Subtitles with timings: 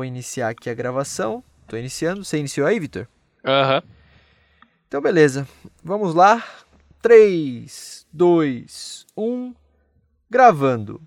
[0.00, 1.44] vou iniciar aqui a gravação.
[1.66, 2.24] Tô iniciando.
[2.24, 3.06] Você iniciou aí, Vitor?
[3.44, 3.76] Aham.
[3.76, 3.82] Uhum.
[4.88, 5.46] Então, beleza.
[5.84, 6.42] Vamos lá.
[7.02, 9.54] 3, 2, 1.
[10.30, 11.02] Gravando.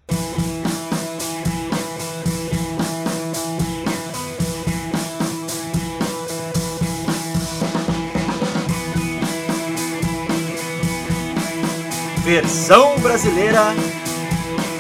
[12.24, 13.60] Versão brasileira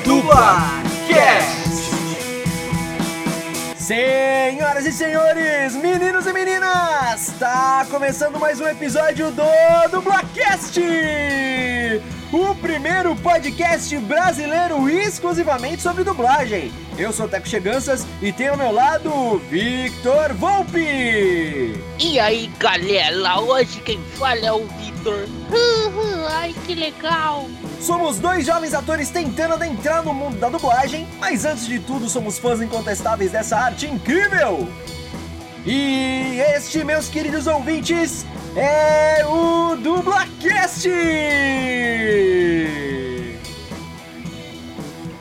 [0.05, 1.62] Dublacast.
[3.83, 9.43] Senhoras e senhores, meninos e meninas, está começando mais um episódio do
[9.91, 10.79] Dublacast,
[12.31, 16.71] o primeiro podcast brasileiro exclusivamente sobre dublagem.
[16.97, 21.77] Eu sou Teco Cheganças e tenho ao meu lado Victor Volpe.
[21.99, 25.27] E aí, galera, hoje quem fala é o Victor.
[26.31, 27.49] Ai, que legal.
[27.83, 32.39] Somos dois jovens atores tentando adentrar no mundo da dublagem, mas antes de tudo somos
[32.39, 34.69] fãs incontestáveis dessa arte incrível.
[35.65, 38.25] E este, meus queridos ouvintes,
[38.55, 40.87] é o Dublacast!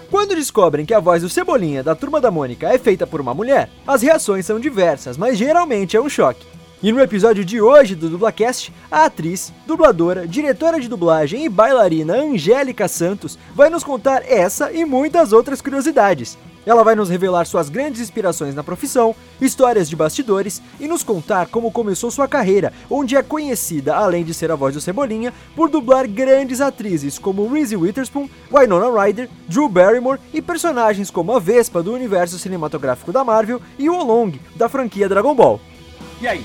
[0.09, 3.35] Quando descobrem que a voz do Cebolinha da Turma da Mônica é feita por uma
[3.35, 6.52] mulher, as reações são diversas, mas geralmente é um choque.
[6.83, 12.15] E no episódio de hoje do Dublacast, a atriz, dubladora, diretora de dublagem e bailarina
[12.15, 16.37] Angélica Santos vai nos contar essa e muitas outras curiosidades.
[16.67, 21.47] Ela vai nos revelar suas grandes inspirações na profissão, histórias de bastidores e nos contar
[21.47, 25.71] como começou sua carreira, onde é conhecida, além de ser a voz do Cebolinha, por
[25.71, 31.81] dublar grandes atrizes como Reese Witherspoon, Winona Ryder, Drew Barrymore e personagens como a Vespa
[31.81, 35.61] do universo cinematográfico da Marvel e o Olong da franquia Dragon Ball.
[36.21, 36.45] E aí,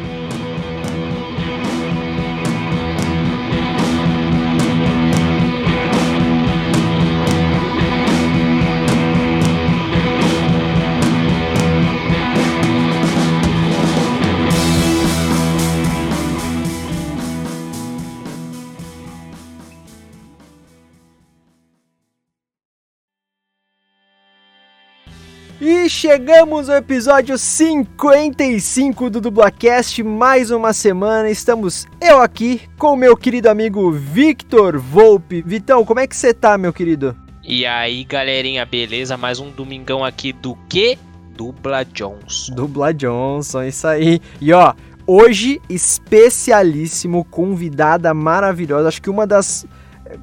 [25.91, 31.29] Chegamos ao episódio 55 do Dublacast, mais uma semana.
[31.29, 35.43] Estamos eu aqui com o meu querido amigo Victor Volpe.
[35.45, 37.15] Vitão, como é que você tá, meu querido?
[37.43, 39.17] E aí, galerinha, beleza?
[39.17, 40.97] Mais um domingão aqui do que?
[41.35, 42.55] Dubla Johnson.
[42.55, 44.21] Dubla Johnson, isso aí.
[44.39, 44.73] E ó,
[45.05, 49.67] hoje especialíssimo, convidada maravilhosa, acho que uma das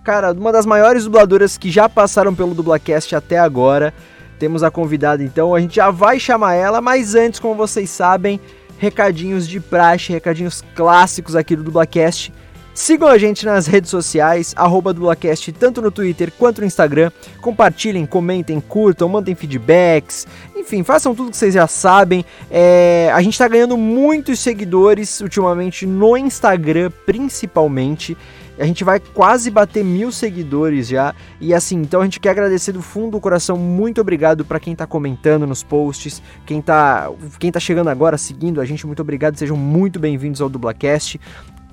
[0.02, 3.92] cara, uma das maiores dubladoras que já passaram pelo Dublacast até agora.
[4.38, 8.41] Temos a convidada então, a gente já vai chamar ela, mas antes, como vocês sabem,
[8.78, 12.32] recadinhos de praxe, recadinhos clássicos aqui do Dublacast.
[12.78, 17.10] Sigam a gente nas redes sociais, arroba Dublacast, tanto no Twitter quanto no Instagram.
[17.41, 20.28] Compartilhem, comentem, curtam, mandem feedbacks.
[20.54, 22.25] Enfim, façam tudo que vocês já sabem.
[22.48, 28.16] É, a gente está ganhando muitos seguidores ultimamente no Instagram, principalmente.
[28.58, 31.14] A gente vai quase bater mil seguidores já.
[31.41, 33.56] E assim, então a gente quer agradecer do fundo do coração.
[33.56, 38.60] Muito obrigado para quem tá comentando nos posts, quem tá, quem tá chegando agora seguindo
[38.60, 38.86] a gente.
[38.86, 41.20] Muito obrigado, sejam muito bem-vindos ao Dublacast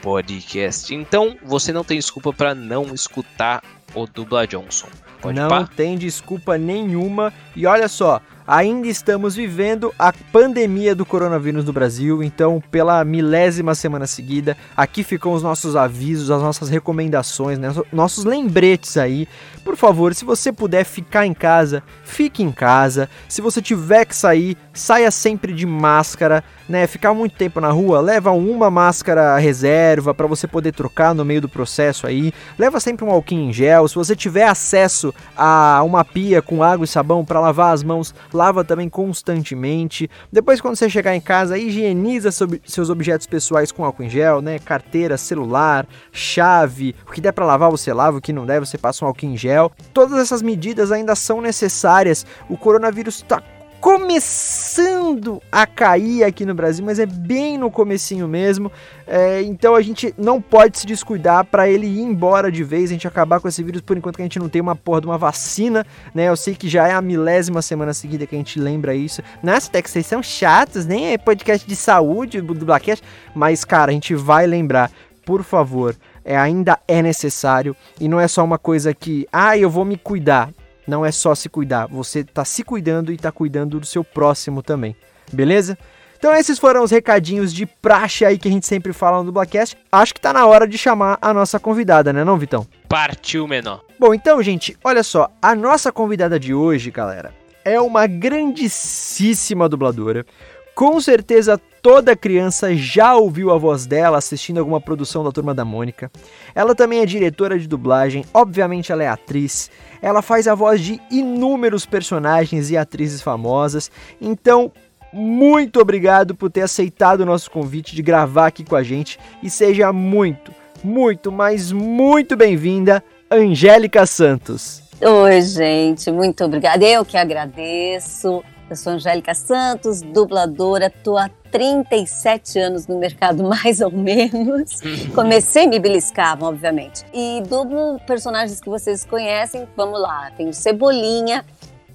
[0.01, 0.93] podcast.
[0.93, 3.63] Então, você não tem desculpa para não escutar
[3.95, 4.87] o Dubla Johnson.
[5.21, 5.67] Pode não pá?
[5.75, 7.33] tem desculpa nenhuma.
[7.55, 13.75] E olha só, ainda estamos vivendo a pandemia do coronavírus no Brasil, então pela milésima
[13.75, 17.73] semana seguida, aqui ficam os nossos avisos, as nossas recomendações, né?
[17.91, 19.27] nossos lembretes aí.
[19.63, 23.09] Por favor, se você puder ficar em casa, fique em casa.
[23.29, 26.85] Se você tiver que sair, saia sempre de máscara, né?
[26.85, 31.41] Ficar muito tempo na rua, leva uma máscara reserva para você poder trocar no meio
[31.41, 32.33] do processo aí.
[32.57, 33.87] Leva sempre um alquinho em gel.
[33.87, 38.13] Se você tiver acesso a uma pia com água e sabão para lavar as mãos,
[38.33, 40.09] lava também constantemente.
[40.31, 44.59] Depois, quando você chegar em casa, higieniza seus objetos pessoais com álcool em gel, né?
[44.59, 46.95] Carteira, celular, chave.
[47.07, 48.17] O que der para lavar, você lava.
[48.17, 49.71] O que não der, você passa um álcool em gel.
[49.93, 52.25] Todas essas medidas ainda são necessárias.
[52.49, 53.41] O coronavírus está
[53.83, 58.71] começando a cair aqui no Brasil, mas é bem no comecinho mesmo.
[59.05, 62.93] É, então a gente não pode se descuidar para ele ir embora de vez, a
[62.93, 65.07] gente acabar com esse vírus por enquanto que a gente não tem uma porra de
[65.07, 65.85] uma vacina,
[66.15, 66.29] né?
[66.29, 69.21] Eu sei que já é a milésima semana seguida que a gente lembra isso.
[69.43, 73.03] Nossa, até que vocês são chatos, nem é podcast de saúde do Blackcast,
[73.35, 74.89] mas cara, a gente vai lembrar,
[75.25, 75.93] por favor.
[76.23, 79.97] É, ainda é necessário e não é só uma coisa que, ah, eu vou me
[79.97, 80.53] cuidar
[80.87, 84.61] não é só se cuidar, você está se cuidando e está cuidando do seu próximo
[84.61, 84.95] também,
[85.31, 85.77] beleza?
[86.23, 89.77] Então esses foram os recadinhos de praxe aí que a gente sempre fala no Dublacast.
[89.91, 92.65] Acho que tá na hora de chamar a nossa convidada, né não, Vitão?
[92.87, 93.83] Partiu, menor.
[93.99, 97.33] Bom, então, gente, olha só, a nossa convidada de hoje, galera,
[97.65, 100.25] é uma grandíssima dubladora.
[100.73, 105.65] Com certeza toda criança já ouviu a voz dela assistindo alguma produção da Turma da
[105.65, 106.09] Mônica.
[106.55, 109.69] Ela também é diretora de dublagem, obviamente ela é atriz.
[110.03, 113.89] Ela faz a voz de inúmeros personagens e atrizes famosas.
[114.19, 114.69] Então,
[115.13, 119.49] muito obrigado por ter aceitado o nosso convite de gravar aqui com a gente e
[119.49, 120.51] seja muito,
[120.83, 123.01] muito, mas muito bem-vinda,
[123.31, 124.83] Angélica Santos.
[125.01, 126.83] Oi, gente, muito obrigada.
[126.83, 128.43] Eu que agradeço.
[128.69, 134.79] Eu sou Angélica Santos, dubladora, estou há 37 anos no mercado, mais ou menos.
[135.13, 137.05] Comecei me beliscavam, obviamente.
[137.13, 141.45] E dublo personagens que vocês conhecem, vamos lá, tem o Cebolinha,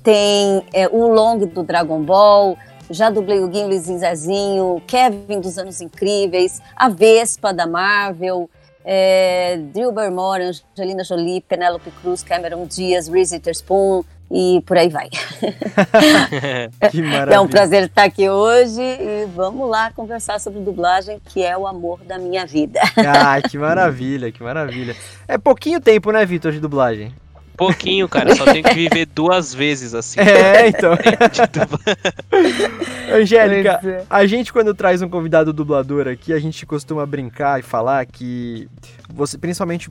[0.02, 2.56] tem é, o Long do Dragon Ball,
[2.90, 8.48] já dublei o Guinho Luizinho Zezinho, Kevin dos Anos Incríveis, a Vespa da Marvel,
[8.84, 15.08] é, Drew Barrymore, Angelina Jolie, Penelope Cruz, Cameron Diaz, Reese Witherspoon, e por aí vai.
[16.90, 17.34] que maravilha.
[17.36, 21.66] É um prazer estar aqui hoje e vamos lá conversar sobre dublagem, que é o
[21.66, 22.80] amor da minha vida.
[22.96, 24.94] ah, que maravilha, que maravilha.
[25.26, 27.12] É pouquinho tempo, né, Vitor, de dublagem?
[27.56, 30.20] Pouquinho, cara, só tenho que viver duas vezes assim.
[30.20, 30.96] É, então.
[33.12, 38.06] Angélica, a gente quando traz um convidado dublador aqui, a gente costuma brincar e falar
[38.06, 38.68] que
[39.12, 39.90] você, principalmente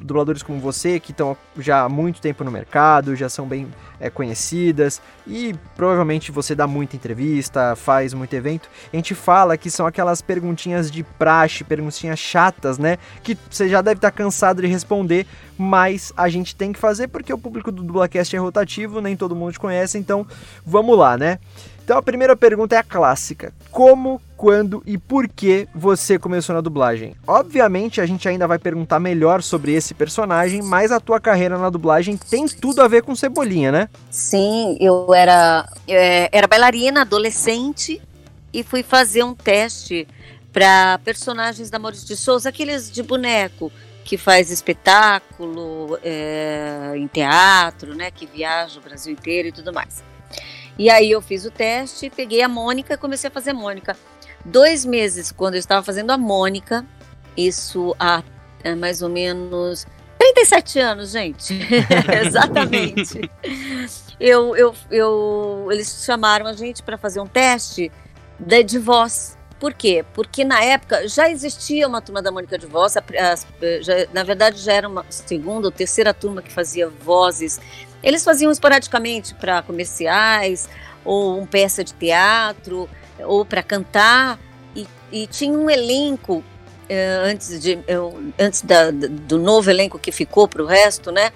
[0.00, 3.68] dubladores como você, que estão já há muito tempo no mercado, já são bem
[4.00, 8.68] é, conhecidas e provavelmente você dá muita entrevista, faz muito evento.
[8.92, 12.98] A gente fala que são aquelas perguntinhas de praxe, perguntinhas chatas, né?
[13.22, 15.26] Que você já deve estar cansado de responder,
[15.56, 19.34] mas a gente tem que fazer porque o público do Dublacast é rotativo, nem todo
[19.34, 20.26] mundo te conhece, então
[20.64, 21.38] vamos lá, né?
[21.88, 26.60] Então a primeira pergunta é a clássica: como, quando e por que você começou na
[26.60, 27.16] dublagem?
[27.26, 31.70] Obviamente a gente ainda vai perguntar melhor sobre esse personagem, mas a tua carreira na
[31.70, 33.88] dublagem tem tudo a ver com Cebolinha, né?
[34.10, 38.02] Sim, eu era, é, era bailarina, adolescente
[38.52, 40.06] e fui fazer um teste
[40.52, 43.72] para personagens da Maurício de Souza, aqueles de boneco
[44.04, 50.06] que faz espetáculo é, em teatro, né, que viaja o Brasil inteiro e tudo mais.
[50.78, 53.96] E aí eu fiz o teste, peguei a Mônica e comecei a fazer Mônica.
[54.44, 56.86] Dois meses, quando eu estava fazendo a Mônica,
[57.36, 58.22] isso há
[58.62, 59.86] é, mais ou menos
[60.18, 61.58] 37 anos, gente.
[62.26, 63.30] Exatamente.
[64.20, 67.90] Eu, eu, eu, eles chamaram a gente para fazer um teste
[68.38, 69.37] de, de voz.
[69.58, 70.04] Por quê?
[70.14, 74.22] Porque na época já existia uma turma da Mônica de Voz, a, a, já, na
[74.22, 77.60] verdade já era uma segunda ou terceira turma que fazia vozes.
[78.02, 80.68] Eles faziam esporadicamente para comerciais,
[81.04, 82.88] ou uma peça de teatro,
[83.18, 84.38] ou para cantar,
[84.76, 86.44] e, e, tinha um elenco
[86.88, 91.32] eh, antes, de, eu, antes da, do novo elenco que ficou para o resto, né?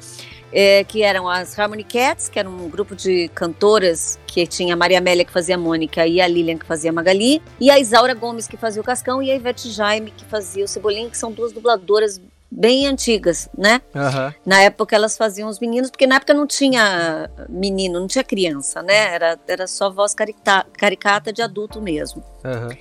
[0.53, 4.77] É, que eram as Harmony Cats, que era um grupo de cantoras que tinha a
[4.77, 7.79] Maria Amélia que fazia a Mônica e a Lilian que fazia a Magali, e a
[7.79, 11.19] Isaura Gomes que fazia o Cascão e a Ivete Jaime que fazia o Cebolinha, que
[11.19, 12.21] são duas dubladoras
[12.55, 13.81] bem antigas, né?
[13.95, 14.35] Uhum.
[14.45, 18.83] Na época elas faziam os meninos, porque na época não tinha menino, não tinha criança,
[18.83, 19.15] né?
[19.15, 22.23] Era, era só voz caricata, caricata de adulto mesmo.
[22.45, 22.77] Uhum.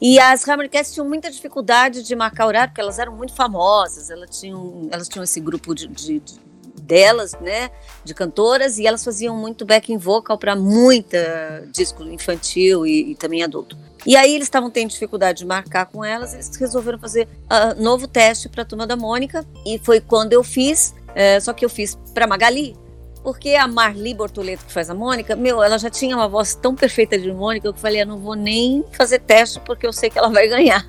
[0.00, 4.10] E as Harmony Cats tinham muita dificuldade de marcar horário, porque elas eram muito famosas,
[4.10, 6.46] elas tinham, elas tinham esse grupo de, de, de
[6.86, 7.70] delas, né,
[8.04, 13.42] de cantoras, e elas faziam muito backing vocal para muita disco infantil e, e, também
[13.42, 13.76] adulto.
[14.06, 18.06] E aí eles estavam tendo dificuldade de marcar com elas, eles resolveram fazer uh, novo
[18.06, 21.68] teste para a turma da Mônica, e foi quando eu fiz, uh, só que eu
[21.68, 22.76] fiz para Magali,
[23.22, 26.76] porque a Marli Bortoleto, que faz a Mônica, meu, ela já tinha uma voz tão
[26.76, 30.16] perfeita de Mônica, eu falei, eu não vou nem fazer teste porque eu sei que
[30.16, 30.86] ela vai ganhar.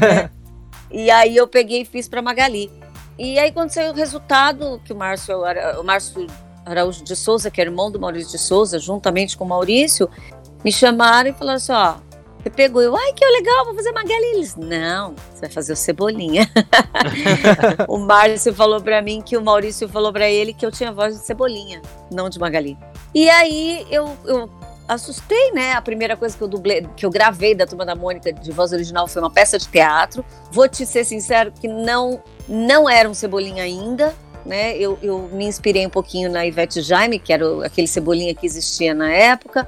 [0.00, 0.30] é.
[0.90, 2.70] E aí eu peguei e fiz para Magali.
[3.18, 5.38] E aí, quando saiu o resultado, que o Márcio,
[5.80, 6.26] o Márcio
[6.64, 10.10] Araújo de Souza, que é irmão do Maurício de Souza, juntamente com o Maurício,
[10.64, 11.94] me chamaram e falaram assim: ó,
[12.46, 14.24] você pegou, eu, ai, que legal, vou fazer Magali.
[14.34, 16.48] Eles, não, você vai fazer o Cebolinha.
[17.88, 21.18] o Márcio falou para mim que o Maurício falou para ele que eu tinha voz
[21.18, 21.82] de Cebolinha,
[22.12, 22.78] não de Magali.
[23.14, 24.50] E aí eu, eu
[24.86, 25.72] assustei, né?
[25.72, 28.72] A primeira coisa que eu dublei, que eu gravei da Turma da Mônica de voz
[28.72, 30.24] original foi uma peça de teatro.
[30.52, 34.76] Vou te ser sincero que não não era um Cebolinha ainda, né?
[34.76, 38.94] Eu, eu me inspirei um pouquinho na Ivete Jaime, que era aquele Cebolinha que existia
[38.94, 39.66] na época.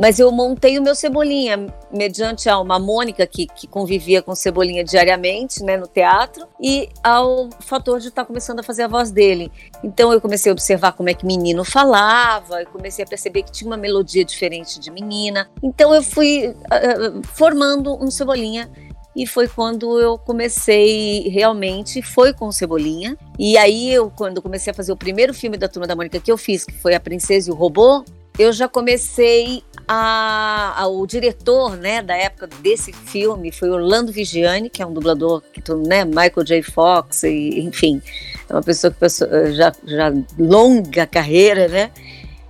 [0.00, 4.82] Mas eu montei o meu Cebolinha mediante a uma Mônica que, que convivia com Cebolinha
[4.82, 9.10] diariamente né, no teatro e ao fator de estar tá começando a fazer a voz
[9.10, 9.52] dele.
[9.84, 13.52] Então eu comecei a observar como é que menino falava, e comecei a perceber que
[13.52, 15.50] tinha uma melodia diferente de menina.
[15.62, 18.70] Então eu fui uh, formando um Cebolinha
[19.14, 23.16] e foi quando eu comecei realmente, foi com Cebolinha.
[23.38, 26.30] E aí eu, quando comecei a fazer o primeiro filme da Turma da Mônica que
[26.30, 28.04] eu fiz, que foi A Princesa e o Robô,
[28.38, 34.70] eu já comecei a, a, o diretor, né, da época desse filme foi Orlando Vigiani,
[34.70, 36.62] que é um dublador que né, Michael J.
[36.62, 38.00] Fox, e, enfim,
[38.48, 41.90] é uma pessoa que já já longa carreira, né?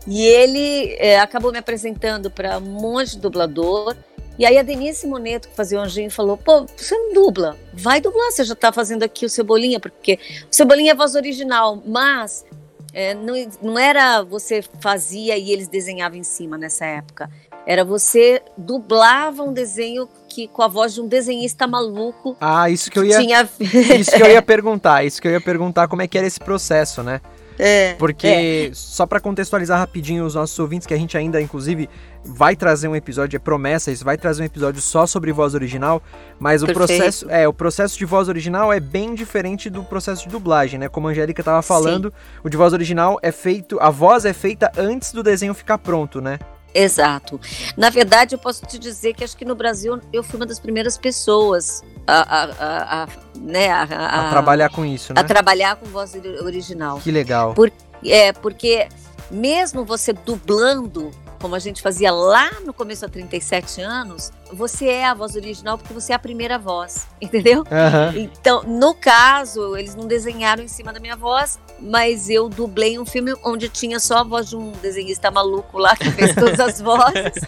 [0.07, 3.95] E ele é, acabou me apresentando para um monte de dublador.
[4.41, 8.01] E aí a Denise Moneto, que fazia o Anjinho, falou: pô, você não dubla, vai
[8.01, 10.19] dublar, você já está fazendo aqui o Cebolinha, porque
[10.51, 12.47] o Cebolinha é voz original, mas
[12.95, 17.31] é, não, não era você fazia e eles desenhavam em cima nessa época.
[17.67, 22.35] Era você dublava um desenho que com a voz de um desenhista maluco.
[22.41, 23.19] Ah, isso que eu ia.
[23.19, 23.47] Tinha...
[24.01, 25.05] isso que eu ia perguntar.
[25.05, 27.21] Isso que eu ia perguntar como é que era esse processo, né?
[27.63, 28.71] É, Porque, é.
[28.73, 31.91] só para contextualizar rapidinho os nossos ouvintes, que a gente ainda, inclusive,
[32.25, 36.03] vai trazer um episódio, é promessa, isso vai trazer um episódio só sobre voz original,
[36.39, 36.71] mas Perfeito.
[36.71, 40.79] o processo, é, o processo de voz original é bem diferente do processo de dublagem,
[40.81, 40.89] né?
[40.89, 42.41] Como a Angélica tava falando, Sim.
[42.45, 46.21] o de voz original é feito, a voz é feita antes do desenho ficar pronto,
[46.21, 46.39] né?
[46.75, 47.41] Exato.
[47.77, 50.61] Na verdade, eu posso te dizer que acho que no Brasil eu fui uma das
[50.61, 53.09] primeiras pessoas a, a, a, a
[53.39, 55.21] né, a, trabalhar com isso, né?
[55.21, 57.01] A trabalhar com voz original.
[57.01, 57.55] Que legal.
[57.55, 57.73] Por,
[58.05, 58.89] é, porque
[59.31, 65.07] mesmo você dublando como a gente fazia lá no começo há 37 anos, você é
[65.07, 67.61] a voz original porque você é a primeira voz, entendeu?
[67.61, 68.21] Uhum.
[68.23, 73.07] Então, no caso, eles não desenharam em cima da minha voz, mas eu dublei um
[73.07, 76.81] filme onde tinha só a voz de um desenhista maluco lá que fez todas as
[76.83, 77.43] vozes.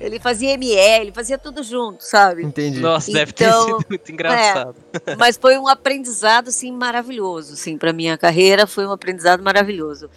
[0.00, 2.44] ele fazia ML, ele fazia tudo junto, sabe?
[2.44, 2.80] Entendi.
[2.80, 4.76] Nossa, então, deve ter então, sido muito engraçado.
[5.06, 10.08] É, mas foi um aprendizado, assim, maravilhoso, assim, para minha carreira foi um aprendizado maravilhoso.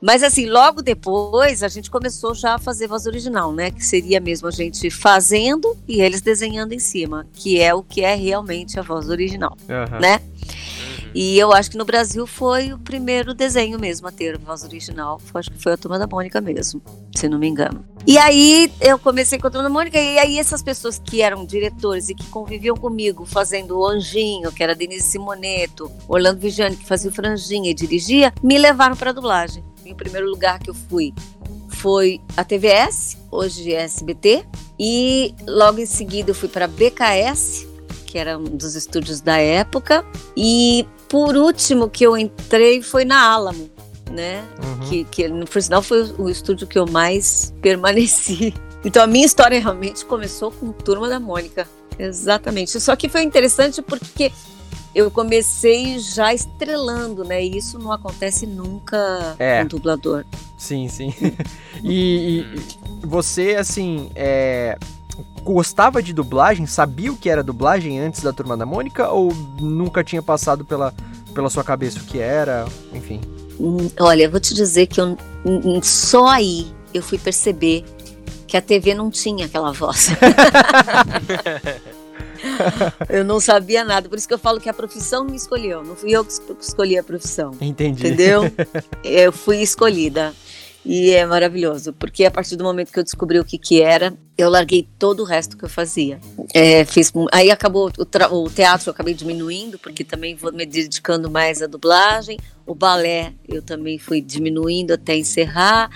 [0.00, 3.70] Mas assim, logo depois a gente começou já a fazer voz original, né?
[3.70, 8.02] Que seria mesmo a gente fazendo e eles desenhando em cima, que é o que
[8.02, 10.00] é realmente a voz original, uhum.
[10.00, 10.20] né?
[11.14, 15.20] E eu acho que no Brasil foi o primeiro desenho mesmo a ter voz original.
[15.34, 16.82] Acho que foi a Turma da Mônica mesmo,
[17.14, 17.84] se não me engano.
[18.06, 21.44] E aí eu comecei com a Turma da Mônica, e aí essas pessoas que eram
[21.44, 26.86] diretores e que conviviam comigo, fazendo o Anjinho, que era Denise Simoneto, Orlando Vigiani, que
[26.86, 29.64] fazia o Franjinha e dirigia, me levaram para dublagem.
[29.88, 31.14] Em primeiro lugar que eu fui
[31.70, 34.44] foi a TVS, hoje é SBT,
[34.78, 37.66] e logo em seguida eu fui para BKS,
[38.04, 40.04] que era um dos estúdios da época,
[40.36, 43.70] e por último que eu entrei foi na Alamo,
[44.10, 44.44] né?
[44.62, 44.88] Uhum.
[44.88, 48.52] Que, que por sinal foi o estúdio que eu mais permaneci.
[48.84, 51.66] Então a minha história realmente começou com Turma da Mônica.
[51.98, 52.78] Exatamente.
[52.78, 54.30] Só que foi interessante porque
[54.94, 57.44] eu comecei já estrelando, né?
[57.44, 59.62] E isso não acontece nunca é.
[59.62, 60.24] com dublador.
[60.56, 61.14] Sim, sim.
[61.84, 64.76] e, e, você, assim, é,
[65.42, 66.66] gostava de dublagem?
[66.66, 69.08] Sabia o que era dublagem antes da Turma da Mônica?
[69.10, 70.92] Ou nunca tinha passado pela,
[71.34, 72.66] pela sua cabeça o que era?
[72.92, 73.20] Enfim.
[73.60, 75.16] Hum, olha, eu vou te dizer que eu,
[75.82, 77.84] só aí eu fui perceber
[78.46, 80.08] que a TV não tinha aquela voz.
[83.08, 85.96] eu não sabia nada, por isso que eu falo que a profissão me escolheu, não
[85.96, 87.56] fui eu que escolhi a profissão.
[87.60, 88.06] Entendi.
[88.06, 88.42] Entendeu?
[89.02, 90.34] Eu fui escolhida.
[90.84, 94.16] E é maravilhoso, porque a partir do momento que eu descobri o que que era,
[94.38, 96.18] eu larguei todo o resto que eu fazia.
[96.54, 101.30] É, fiz, aí acabou o, o, teatro, eu acabei diminuindo, porque também vou me dedicando
[101.30, 102.38] mais à dublagem.
[102.64, 105.90] O balé eu também fui diminuindo até encerrar.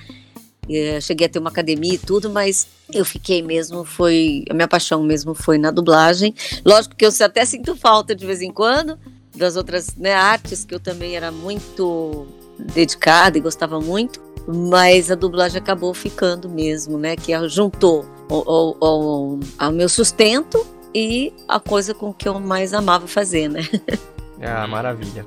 [0.70, 4.44] É, cheguei a ter uma academia e tudo, mas eu fiquei mesmo, foi.
[4.48, 6.34] A minha paixão mesmo foi na dublagem.
[6.64, 8.98] Lógico que eu até sinto falta de vez em quando
[9.34, 12.26] das outras né, artes, que eu também era muito
[12.74, 17.16] dedicada e gostava muito mas a dublagem acabou ficando mesmo, né?
[17.16, 23.06] Que juntou o, o, ao meu sustento e a coisa com que eu mais amava
[23.06, 23.62] fazer, né?
[24.44, 25.24] Ah, maravilha.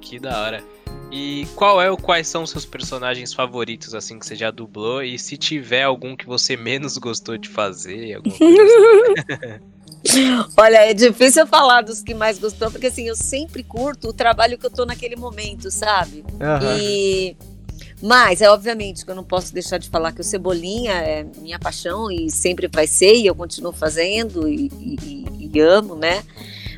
[0.00, 0.64] Que da hora.
[1.10, 5.02] E qual é ou quais são os seus personagens favoritos, assim, que você já dublou?
[5.02, 9.60] E se tiver algum que você menos gostou de fazer, alguma coisa assim.
[10.56, 14.56] Olha, é difícil falar dos que mais gostou, porque assim, eu sempre curto o trabalho
[14.56, 16.24] que eu tô naquele momento, sabe?
[16.34, 16.78] Uhum.
[16.78, 17.36] E
[18.00, 21.58] mas é obviamente que eu não posso deixar de falar que o Cebolinha é minha
[21.58, 26.22] paixão e sempre vai ser, e eu continuo fazendo e, e, e amo, né?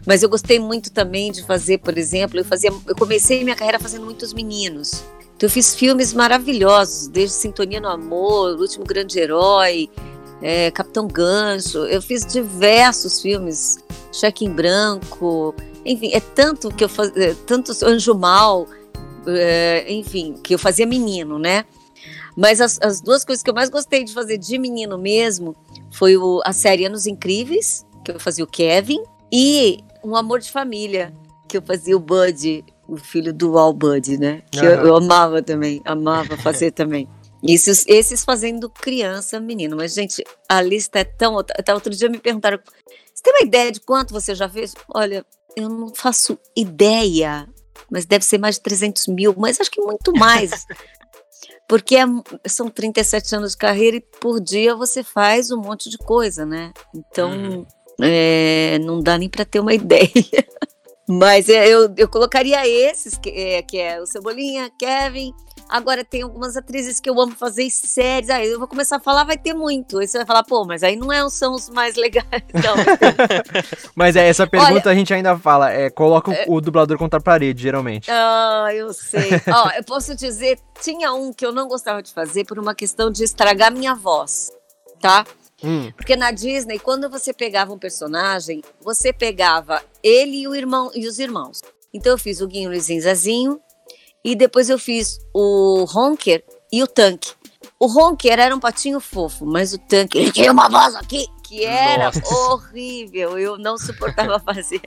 [0.06, 3.78] Mas eu gostei muito também de fazer, por exemplo, eu fazia, eu comecei minha carreira
[3.78, 5.02] fazendo muitos meninos.
[5.36, 9.90] Então eu fiz filmes maravilhosos, desde Sintonia no Amor, O Último Grande Herói,
[10.42, 11.78] é, Capitão Gancho.
[11.86, 13.78] Eu fiz diversos filmes,
[14.12, 18.66] Cheque em Branco, enfim, é tanto que eu fazia, é, tantos Anjo Mal
[19.26, 21.64] é, enfim, que eu fazia menino, né?
[22.36, 25.56] Mas as, as, duas coisas que eu mais gostei de fazer de menino mesmo
[25.90, 30.50] foi o, a série Anos Incríveis, que eu fazia o Kevin, e Um Amor de
[30.50, 31.14] Família,
[31.48, 34.42] que eu fazia o Bud, o filho do Al Bud, né?
[34.50, 34.66] Que uhum.
[34.66, 37.08] eu, eu, amava também, amava fazer também.
[37.42, 39.76] Esses, esses fazendo criança, menino.
[39.76, 41.38] Mas, gente, a lista é tão.
[41.38, 42.58] Até outro dia me perguntaram:
[43.14, 44.74] você tem uma ideia de quanto você já fez?
[44.94, 45.24] Olha,
[45.56, 47.48] eu não faço ideia
[47.90, 50.66] mas deve ser mais de 300 mil, mas acho que muito mais.
[51.68, 52.04] Porque é,
[52.46, 56.72] são 37 anos de carreira e por dia você faz um monte de coisa, né?
[56.94, 57.66] Então, uhum.
[58.02, 60.10] É, não dá nem para ter uma ideia.
[61.08, 65.32] Mas é, eu, eu colocaria esses, que é, que é o Cebolinha, Kevin,
[65.70, 68.28] Agora tem algumas atrizes que eu amo fazer séries.
[68.28, 70.00] Aí eu vou começar a falar, vai ter muito.
[70.00, 72.74] Aí você vai falar, pô, mas aí não é, são os mais legais, não.
[73.94, 75.70] mas é, essa pergunta Olha, a gente ainda fala.
[75.70, 78.10] É, coloca é, o dublador contra a parede, geralmente.
[78.10, 79.30] Ah, eu sei.
[79.46, 83.08] Ó, eu posso dizer, tinha um que eu não gostava de fazer por uma questão
[83.08, 84.50] de estragar minha voz,
[85.00, 85.24] tá?
[85.62, 85.92] Hum.
[85.92, 91.06] Porque na Disney, quando você pegava um personagem, você pegava ele e o irmão e
[91.06, 91.60] os irmãos.
[91.92, 93.60] Então eu fiz o Guinho Luizinho Zazinho,
[94.24, 97.32] e depois eu fiz o Honker e o Tanque.
[97.78, 101.64] O Honker era um patinho fofo, mas o Tanque, ele tinha uma voz aqui que
[101.64, 102.34] era Nossa.
[102.34, 103.38] horrível.
[103.38, 104.82] Eu não suportava fazer.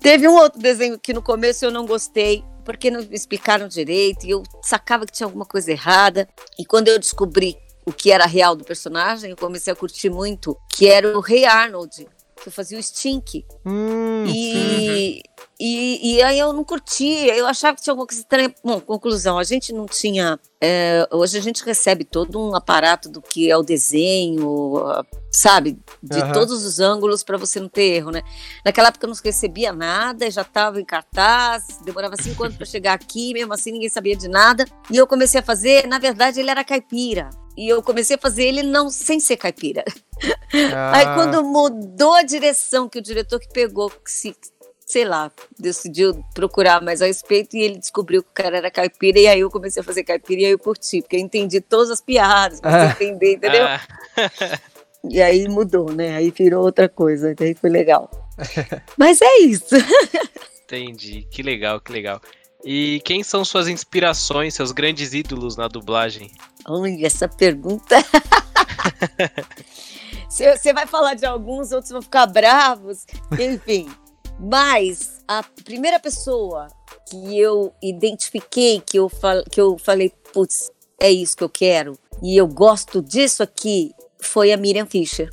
[0.00, 4.24] Teve um outro desenho que no começo eu não gostei, porque não me explicaram direito,
[4.24, 6.28] e eu sacava que tinha alguma coisa errada.
[6.58, 10.56] E quando eu descobri o que era real do personagem, eu comecei a curtir muito,
[10.72, 12.06] que era o Rei Arnold,
[12.42, 13.44] que eu fazia o Stink.
[13.64, 15.22] Hum, e.
[15.64, 18.52] E, e, aí eu não curtia, eu achava que tinha alguma coisa estranha.
[18.64, 20.36] Bom, conclusão, a gente não tinha.
[20.60, 24.84] É, hoje a gente recebe todo um aparato do que é o desenho,
[25.30, 25.78] sabe?
[26.02, 26.32] De uhum.
[26.32, 28.22] todos os ângulos para você não ter erro, né?
[28.64, 32.94] Naquela época eu não recebia nada, já estava em cartaz, demorava cinco anos para chegar
[32.94, 34.64] aqui, mesmo assim ninguém sabia de nada.
[34.90, 37.30] E eu comecei a fazer, na verdade ele era caipira.
[37.56, 39.84] E eu comecei a fazer ele não sem ser caipira.
[40.74, 40.96] Ah.
[40.96, 44.36] Aí quando mudou a direção, que o diretor que pegou, que se
[44.86, 49.18] sei lá, decidiu procurar mais a respeito e ele descobriu que o cara era caipira
[49.18, 51.90] e aí eu comecei a fazer caipira e aí eu curti, porque eu entendi todas
[51.90, 53.64] as piadas, comecei a entender, entendeu?
[53.64, 53.80] Ah,
[55.10, 56.16] E aí mudou, né?
[56.16, 58.10] Aí virou outra coisa, daí foi legal.
[58.96, 59.74] Mas é isso.
[60.64, 61.26] entendi.
[61.30, 62.20] Que legal, que legal.
[62.64, 66.30] E quem são suas inspirações, seus grandes ídolos na dublagem?
[66.66, 67.96] Olha, essa pergunta.
[70.28, 73.06] Você vai falar de alguns, outros vão ficar bravos.
[73.38, 73.88] Enfim.
[74.38, 76.68] Mas a primeira pessoa
[77.08, 81.98] que eu identifiquei, que eu, fal que eu falei, putz, é isso que eu quero,
[82.22, 85.28] e eu gosto disso aqui, foi a Miriam Fischer.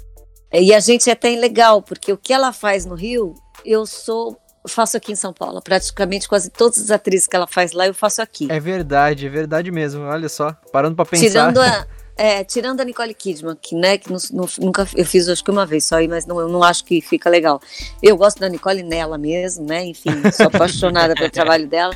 [0.51, 4.37] E a gente é até legal, porque o que ela faz no Rio, eu sou.
[4.67, 5.61] Faço aqui em São Paulo.
[5.61, 8.47] Praticamente quase todas as atrizes que ela faz lá, eu faço aqui.
[8.51, 10.01] É verdade, é verdade mesmo.
[10.03, 11.25] Olha só, parando pra pensar.
[11.27, 15.29] Tirando a, é, tirando a Nicole Kidman, que, né, que nu- nu- nunca eu fiz
[15.29, 17.61] acho que uma vez só aí, mas não, eu não acho que fica legal.
[18.03, 19.85] Eu gosto da Nicole nela mesmo, né?
[19.85, 21.95] Enfim, sou apaixonada pelo trabalho dela.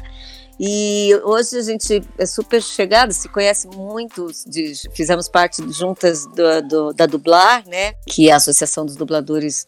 [0.60, 6.62] E hoje a gente é super chegada, se conhece muito, de- fizemos parte juntas do-
[6.62, 7.93] do- da Dublar, né?
[8.08, 9.65] Que é a Associação dos Dubladores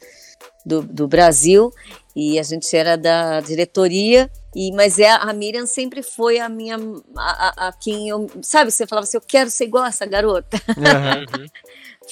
[0.66, 1.72] do, do Brasil,
[2.16, 4.30] e a gente era da diretoria.
[4.56, 6.78] E, mas é, a Miriam sempre foi a minha.
[7.18, 8.26] A, a- a quem eu.
[8.42, 10.58] Sabe, você falava assim: eu quero ser igual a essa garota.
[10.78, 11.46] Uhum.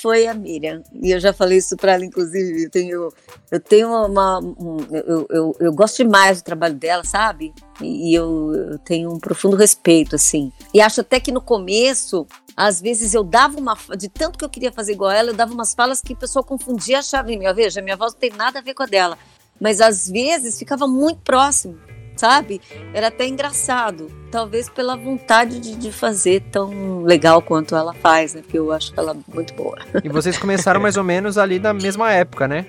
[0.02, 0.82] Foi a Miriam.
[1.04, 2.63] E eu já falei isso para ela, inclusive.
[2.63, 3.13] Eu tenho,
[3.52, 4.39] eu tenho uma.
[4.39, 7.54] um- eu, eu, eu gosto demais do trabalho dela, sabe?
[7.80, 10.52] E, e eu, eu tenho um profundo respeito, assim.
[10.74, 12.26] E acho até que no começo,
[12.58, 13.78] às vezes eu dava uma.
[13.96, 16.18] De tanto que eu queria fazer igual a ela, eu dava umas falas que o
[16.18, 17.54] pessoal confundia, achava em mim.
[17.54, 19.16] Veja, minha voz não tem nada a ver com a dela.
[19.63, 21.78] Mas às vezes ficava muito próximo,
[22.17, 22.60] sabe?
[22.93, 24.12] Era até engraçado.
[24.30, 28.41] Talvez pela vontade de, de fazer tão legal quanto ela faz, né?
[28.41, 29.78] Porque eu acho ela muito boa.
[30.04, 32.65] E vocês começaram mais ou menos ali na mesma época, né?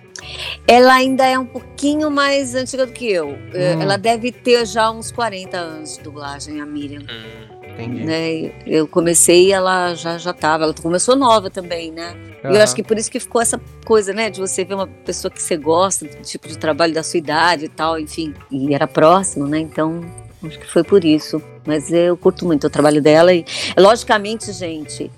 [0.68, 3.30] Ela ainda é um pouquinho mais antiga do que eu.
[3.30, 3.82] Hum.
[3.82, 7.00] Ela deve ter já uns 40 anos de dublagem, a Miriam.
[7.00, 8.04] Hum, Entendi.
[8.04, 8.52] Né?
[8.66, 10.64] Eu comecei, ela já já tava.
[10.64, 12.14] Ela começou nova também, né?
[12.44, 14.30] E eu acho que por isso que ficou essa coisa, né?
[14.30, 17.64] De você ver uma pessoa que você gosta, do tipo de trabalho da sua idade
[17.64, 18.34] e tal, enfim.
[18.50, 19.58] E era próximo, né?
[19.58, 20.04] Então,
[20.42, 21.42] acho que foi por isso.
[21.66, 23.44] Mas eu curto muito o trabalho dela e,
[23.76, 25.10] logicamente, gente,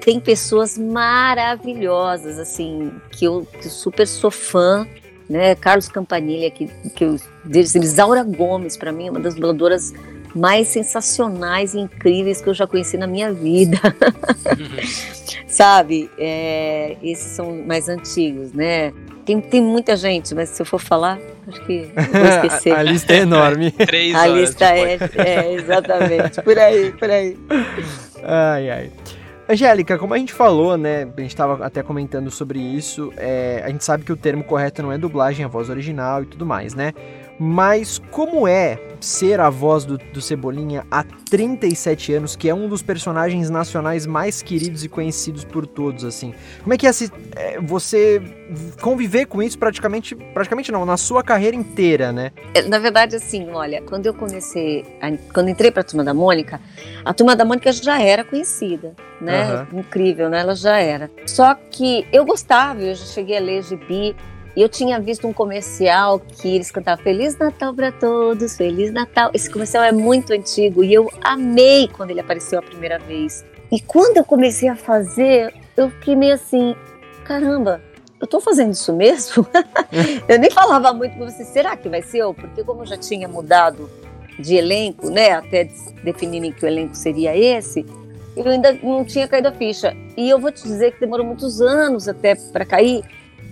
[0.00, 4.86] tem pessoas maravilhosas, assim, que eu, que eu super sou fã,
[5.28, 5.54] né?
[5.54, 9.92] Carlos Campanilha, que, que eu, deles, Elisaura Gomes, para mim, é uma das dubladoras
[10.34, 13.78] mais sensacionais e incríveis que eu já conheci na minha vida.
[15.46, 16.10] Sabe?
[16.18, 18.92] É, esses são mais antigos, né?
[19.24, 22.72] Tem, tem muita gente, mas se eu for falar, acho que eu vou esquecer.
[22.72, 23.70] a, a lista é enorme.
[23.70, 27.38] Três A lista é, é, exatamente, por aí, por aí.
[28.22, 28.90] Ai, ai.
[29.48, 31.06] Angélica, como a gente falou, né?
[31.16, 33.12] A gente tava até comentando sobre isso.
[33.16, 36.22] é, a gente sabe que o termo correto não é dublagem, é a voz original
[36.22, 36.92] e tudo mais, né?
[37.38, 42.68] Mas como é ser a voz do, do Cebolinha há 37 anos, que é um
[42.68, 46.32] dos personagens nacionais mais queridos e conhecidos por todos, assim?
[46.62, 48.20] Como é que é se, é, você
[48.80, 52.32] conviver com isso praticamente, praticamente não, na sua carreira inteira, né?
[52.54, 56.14] É, Na verdade, assim, olha, quando eu comecei, a- quando entrei para a Turma da
[56.14, 56.60] Mônica,
[57.04, 59.42] a Turma da Mônica já era conhecida, né?
[59.42, 59.66] Aham.
[59.80, 60.40] Incrível, né?
[60.40, 61.10] Ela já era.
[61.26, 64.14] Só que eu gostava, eu já cheguei a ler gibi,
[64.54, 69.30] e eu tinha visto um comercial que eles cantavam Feliz Natal para todos, Feliz Natal.
[69.32, 73.44] Esse comercial é muito antigo e eu amei quando ele apareceu a primeira vez.
[73.70, 76.76] E quando eu comecei a fazer, eu fiquei meio assim,
[77.24, 77.80] caramba,
[78.20, 79.46] eu tô fazendo isso mesmo?
[80.28, 82.34] eu nem falava muito com você, será que vai ser eu?
[82.34, 83.90] Porque como eu já tinha mudado
[84.38, 85.70] de elenco, né, até
[86.04, 87.86] definirem que o elenco seria esse,
[88.36, 89.96] eu ainda não tinha caído a ficha.
[90.16, 93.02] E eu vou te dizer que demorou muitos anos até para cair.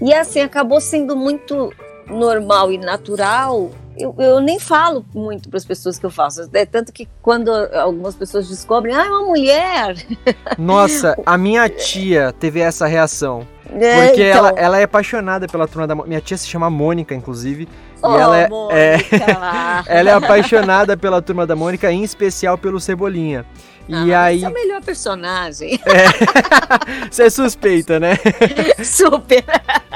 [0.00, 1.72] E assim, acabou sendo muito
[2.08, 3.70] normal e natural.
[3.98, 6.48] Eu, eu nem falo muito para as pessoas que eu faço.
[6.54, 9.94] É tanto que quando algumas pessoas descobrem, ah, é uma mulher.
[10.56, 13.46] Nossa, a minha tia teve essa reação.
[13.72, 16.08] É, Porque então, ela, ela é apaixonada pela turma da Mônica.
[16.08, 17.68] Minha tia se chama Mônica, inclusive.
[18.02, 19.84] oh, e ela é, é- Mônica.
[19.86, 23.44] ela é apaixonada pela turma da Mônica, em especial pelo Cebolinha.
[23.88, 24.44] E Ah, aí.
[24.44, 25.80] É o melhor personagem.
[27.10, 28.16] Você é suspeita, né?
[28.84, 29.44] Super.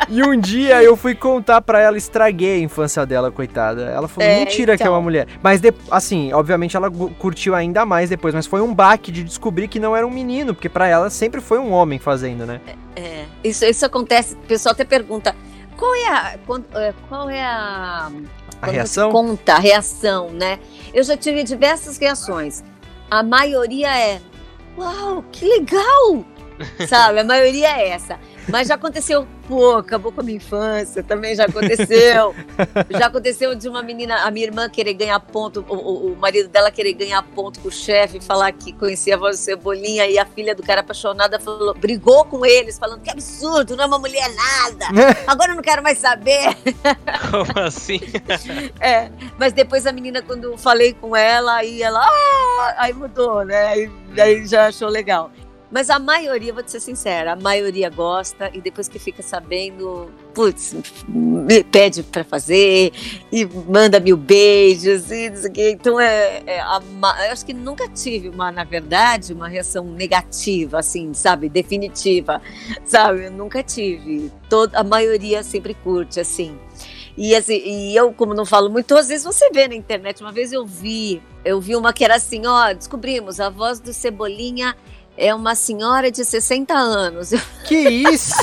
[0.09, 3.83] E um dia eu fui contar pra ela, estraguei a infância dela, coitada.
[3.85, 4.95] Ela falou, É, mentira que é então.
[4.95, 5.27] uma mulher.
[5.43, 9.69] Mas, de- assim, obviamente ela curtiu ainda mais depois, mas foi um baque de descobrir
[9.69, 12.61] que não era um menino, porque pra ela sempre foi um homem fazendo, né?
[12.97, 14.35] É, isso, isso acontece.
[14.35, 15.35] O pessoal até pergunta
[15.77, 16.35] qual é a.
[16.81, 18.11] é, Qual é a.
[18.63, 19.11] A reação?
[19.11, 20.59] Conta a reação, né?
[20.93, 22.63] Eu já tive diversas reações.
[23.11, 24.21] A maioria é:
[24.77, 26.25] Uau, que legal!
[26.89, 27.21] Sabe?
[27.21, 28.19] A maioria é essa.
[28.49, 32.35] Mas já aconteceu, pô, acabou com a minha infância, também já aconteceu.
[32.91, 36.49] já aconteceu de uma menina, a minha irmã querer ganhar ponto, o, o, o marido
[36.49, 40.19] dela querer ganhar ponto com o chefe, falar que conhecia a voz do Cebolinha, e
[40.19, 43.99] a filha do cara apaixonada falou, brigou com eles, falando que absurdo, não é uma
[43.99, 44.87] mulher nada.
[45.27, 46.55] Agora eu não quero mais saber.
[47.31, 48.01] Como assim?
[48.79, 52.75] É, mas depois a menina, quando eu falei com ela, aí ela, ah!
[52.77, 53.69] aí mudou, né?
[53.69, 55.31] Aí, aí já achou legal.
[55.75, 60.09] Mas a maioria, vou te ser sincera, a maioria gosta e depois que fica sabendo,
[60.33, 60.73] putz,
[61.09, 62.93] me pede para fazer
[63.33, 65.71] e manda mil beijos e isso aqui.
[65.71, 66.81] Então, é, é a,
[67.27, 72.41] eu acho que nunca tive uma, na verdade, uma reação negativa, assim, sabe, definitiva,
[72.85, 73.25] sabe?
[73.25, 74.31] Eu nunca tive.
[74.49, 76.57] Toda, a maioria sempre curte, assim.
[77.17, 80.21] E, assim, e eu, como não falo muito, às vezes você vê na internet.
[80.21, 83.93] Uma vez eu vi, eu vi uma que era assim, ó, descobrimos a voz do
[83.93, 84.77] Cebolinha
[85.17, 87.31] é uma senhora de 60 anos.
[87.65, 88.35] Que isso?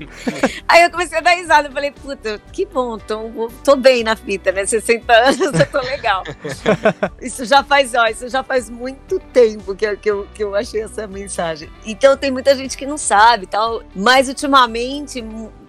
[0.66, 1.68] Aí eu comecei a dar risada.
[1.68, 4.64] Eu falei, puta, que bom, tô, tô bem na fita, né?
[4.64, 6.24] 60 anos, eu tô legal.
[7.20, 10.80] isso já faz, ó, isso já faz muito tempo que, que, eu, que eu achei
[10.80, 11.68] essa mensagem.
[11.84, 15.22] Então tem muita gente que não sabe tal, mas ultimamente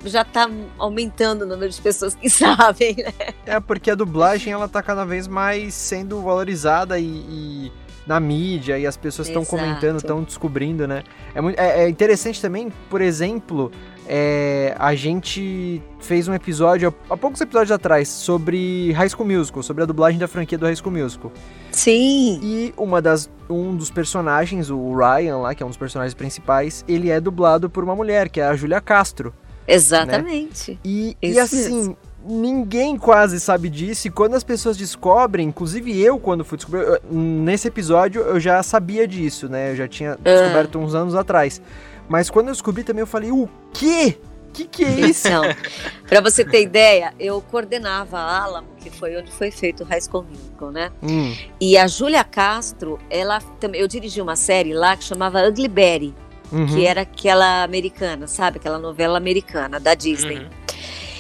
[0.06, 3.34] já tá aumentando o número de pessoas que sabem, né?
[3.46, 7.04] É, porque a dublagem, ela tá cada vez mais sendo valorizada e...
[7.04, 11.04] e na mídia e as pessoas estão comentando, estão descobrindo, né?
[11.34, 13.72] É, muito, é, é, interessante também, por exemplo,
[14.08, 19.84] é, a gente fez um episódio, há poucos episódios atrás, sobre High School Musical, sobre
[19.84, 21.32] a dublagem da franquia do High School Musical.
[21.72, 22.40] Sim!
[22.44, 26.86] E uma das, um dos personagens, o Ryan lá, que é um dos personagens principais,
[26.88, 29.34] ele é dublado por uma mulher, que é a Julia Castro.
[29.68, 30.72] Exatamente.
[30.72, 30.78] Né?
[30.86, 34.08] E, e assim, mesmo ninguém quase sabe disso.
[34.08, 38.62] E quando as pessoas descobrem, inclusive eu, quando fui descobrir, eu, nesse episódio eu já
[38.64, 39.72] sabia disso, né?
[39.72, 40.36] Eu já tinha é.
[40.36, 41.62] descoberto uns anos atrás.
[42.08, 44.18] Mas quando eu descobri também, eu falei: o quê?
[44.50, 45.28] O que, que é isso?
[45.28, 45.44] Então,
[46.08, 50.00] pra você ter ideia, eu coordenava a Alamo, que foi onde foi feito o High
[50.00, 50.92] School Musical, né?
[51.04, 51.36] Hum.
[51.60, 56.16] E a Júlia Castro, ela também, eu dirigi uma série lá que chamava Ugly Betty,
[56.54, 56.68] uhum.
[56.68, 58.58] que era aquela americana, sabe?
[58.58, 60.38] Aquela novela americana da Disney.
[60.38, 60.50] Uhum.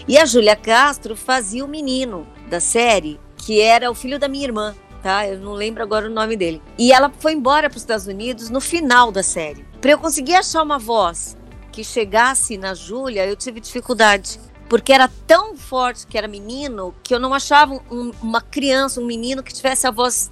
[0.07, 4.45] E a Júlia Castro fazia o menino da série, que era o filho da minha
[4.45, 5.27] irmã, tá?
[5.27, 6.61] Eu não lembro agora o nome dele.
[6.77, 9.65] E ela foi embora para os Estados Unidos no final da série.
[9.81, 11.35] Para eu conseguir achar uma voz
[11.71, 14.39] que chegasse na Júlia, eu tive dificuldade.
[14.69, 19.05] Porque era tão forte que era menino que eu não achava um, uma criança, um
[19.05, 20.31] menino que tivesse a voz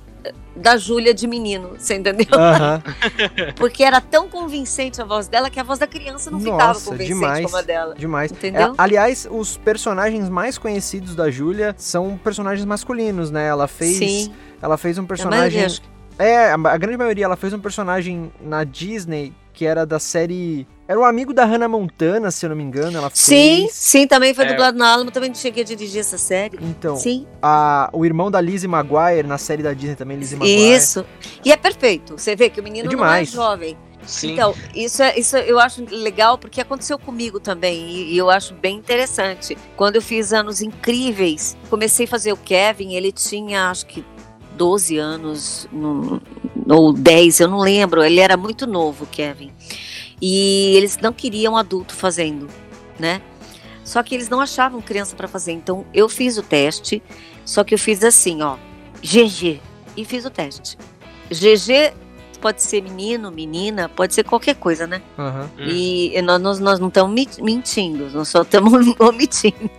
[0.56, 2.28] da Júlia de menino, você entendeu?
[3.58, 6.80] Porque era tão convincente a voz dela que a voz da criança não Nossa, ficava
[6.82, 7.96] convincente demais, como a dela.
[7.96, 8.32] Demais.
[8.32, 8.70] Entendeu?
[8.70, 13.48] É, aliás, os personagens mais conhecidos da Júlia são personagens masculinos, né?
[13.48, 13.98] Ela fez.
[13.98, 14.34] Sim.
[14.62, 15.66] Ela fez um personagem.
[16.18, 20.68] É, a grande maioria, ela fez um personagem na Disney que era da série.
[20.86, 22.98] Era um amigo da Hannah Montana, se eu não me engano.
[22.98, 23.72] Ela sim, fez.
[23.74, 24.48] sim, também foi é.
[24.50, 26.58] dublado na Alamo, também cheguei a dirigir essa série.
[26.62, 27.26] Então, sim.
[27.42, 30.74] A, o irmão da Lizzie Maguire, na série da Disney também, Lizzie Maguire.
[30.74, 31.06] Isso.
[31.44, 32.18] E é perfeito.
[32.18, 33.78] Você vê que o menino é não é jovem.
[34.06, 34.34] Sim.
[34.34, 38.54] Então, isso, é, isso eu acho legal porque aconteceu comigo também e, e, eu acho
[38.54, 39.58] bem interessante.
[39.78, 44.04] Quando eu fiz Anos Incríveis, comecei a fazer o Kevin, ele tinha acho que
[44.58, 46.22] 12 anos, no,
[46.68, 49.52] ou 10, eu não lembro, ele era muito novo, Kevin.
[50.22, 52.48] E eles não queriam adulto fazendo,
[53.00, 53.22] né?
[53.84, 55.52] Só que eles não achavam criança para fazer.
[55.52, 57.04] Então eu fiz o teste,
[57.46, 58.58] só que eu fiz assim, ó,
[59.02, 59.60] GG,
[59.98, 60.78] e fiz o teste.
[61.30, 61.94] GG
[62.44, 65.02] pode ser menino, menina, pode ser qualquer coisa, né?
[65.18, 65.66] Uhum.
[65.66, 69.72] E nós, nós não estamos mentindo, nós só estamos omitindo.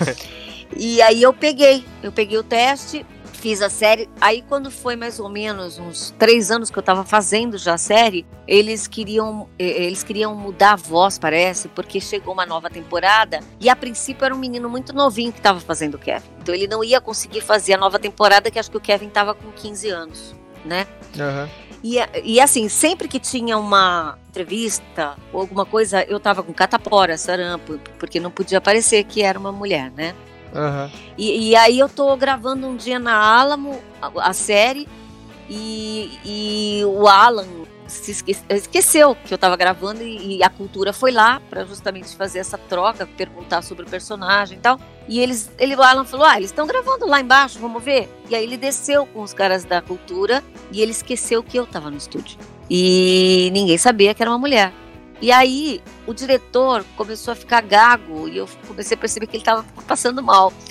[0.76, 3.04] e aí eu peguei, eu peguei o teste,
[3.46, 4.08] fiz a série.
[4.20, 7.78] Aí, quando foi mais ou menos uns três anos que eu tava fazendo já a
[7.78, 13.38] série, eles queriam, eles queriam mudar a voz, parece, porque chegou uma nova temporada.
[13.60, 16.26] E a princípio era um menino muito novinho que tava fazendo o Kevin.
[16.42, 19.32] Então ele não ia conseguir fazer a nova temporada, que acho que o Kevin tava
[19.32, 20.84] com 15 anos, né?
[21.14, 21.48] Uhum.
[21.84, 27.16] E, e assim, sempre que tinha uma entrevista ou alguma coisa, eu tava com catapora,
[27.16, 30.16] sarampo, porque não podia parecer que era uma mulher, né?
[30.56, 30.90] Uhum.
[31.18, 34.88] E, e, aí eu tô gravando um dia na Alamo a, a série
[35.50, 37.46] e, e, o Alan
[37.86, 42.16] se esque, esqueceu que eu tava gravando e, e a cultura foi lá para justamente
[42.16, 44.80] fazer essa troca, perguntar sobre o personagem e tal.
[45.06, 48.08] E eles, ele, o Alan falou: Ah, eles estão gravando lá embaixo, vamos ver.
[48.28, 50.42] E aí ele desceu com os caras da cultura
[50.72, 52.38] e ele esqueceu que eu tava no estúdio.
[52.68, 54.72] E ninguém sabia que era uma mulher.
[55.20, 59.42] E aí o diretor começou a ficar gago e eu comecei a perceber que ele
[59.42, 60.52] estava passando mal.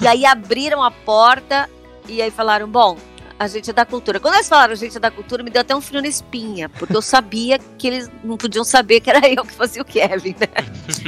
[0.00, 1.68] E aí abriram a porta
[2.08, 2.96] e aí falaram: bom,
[3.38, 4.18] agente da cultura.
[4.18, 7.02] Quando eles falaram agente da cultura, me deu até um frio na espinha, porque eu
[7.02, 10.48] sabia que eles não podiam saber que era eu que fazia o Kevin, né?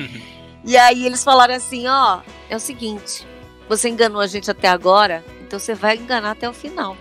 [0.64, 3.26] e aí eles falaram assim: ó, é o seguinte,
[3.68, 6.96] você enganou a gente até agora, então você vai enganar até o final.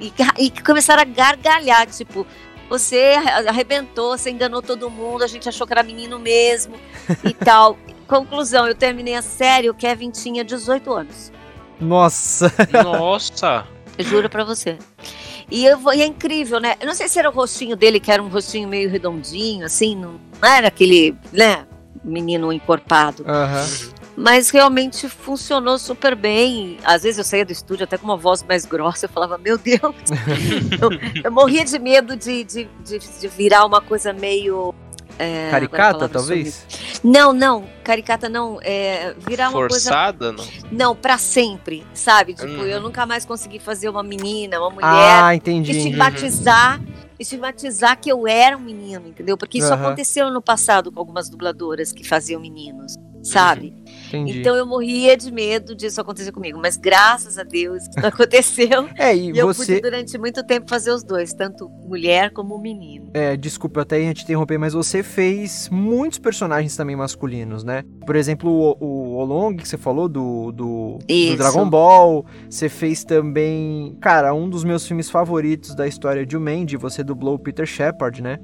[0.00, 2.26] E, e começaram a gargalhar, tipo,
[2.72, 6.74] você arrebentou, você enganou todo mundo, a gente achou que era menino mesmo
[7.22, 7.76] e tal.
[8.08, 11.30] Conclusão, eu terminei a série, o Kevin tinha 18 anos.
[11.78, 12.50] Nossa!
[12.82, 13.66] Nossa!
[14.00, 14.78] Juro pra você.
[15.50, 16.76] E, eu, e é incrível, né?
[16.80, 19.94] Eu não sei se era o rostinho dele, que era um rostinho meio redondinho, assim,
[19.94, 21.66] não, não era aquele, né,
[22.02, 23.22] menino encorpado.
[23.28, 23.66] Aham.
[24.16, 26.76] Mas realmente funcionou super bem.
[26.84, 29.56] Às vezes eu saía do estúdio até com uma voz mais grossa, eu falava, meu
[29.56, 29.80] Deus!
[30.80, 30.90] eu,
[31.24, 34.74] eu morria de medo de, de, de, de virar uma coisa meio.
[35.18, 36.66] é, Caricata, talvez?
[37.02, 38.58] Não, não, caricata não.
[38.62, 40.44] É, virar uma coisa Forçada, não?
[40.70, 42.34] não, pra sempre, sabe?
[42.34, 42.66] Tipo, Uhum.
[42.66, 45.72] eu nunca mais consegui fazer uma menina, uma mulher, Ah, entendi.
[45.72, 46.80] estigmatizar,
[47.18, 49.36] estigmatizar que eu era um menino, entendeu?
[49.38, 49.86] Porque isso Aham.
[49.86, 53.74] aconteceu no passado com algumas dubladoras que faziam meninos, sabe?
[54.18, 54.40] Entendi.
[54.40, 58.88] Então eu morria de medo disso acontecer comigo, mas graças a Deus isso aconteceu.
[58.96, 59.80] é, e E eu pude você.
[59.80, 63.10] durante muito tempo fazer os dois, tanto mulher como menino.
[63.14, 67.84] É, desculpa até ia te interromper, mas você fez muitos personagens também masculinos, né?
[68.06, 71.36] Por exemplo, o, o Olong, que você falou, do, do, do.
[71.36, 72.24] Dragon Ball.
[72.48, 76.76] Você fez também, cara, um dos meus filmes favoritos da história de Mandy.
[76.76, 78.38] Você dublou o Peter Shepard, né?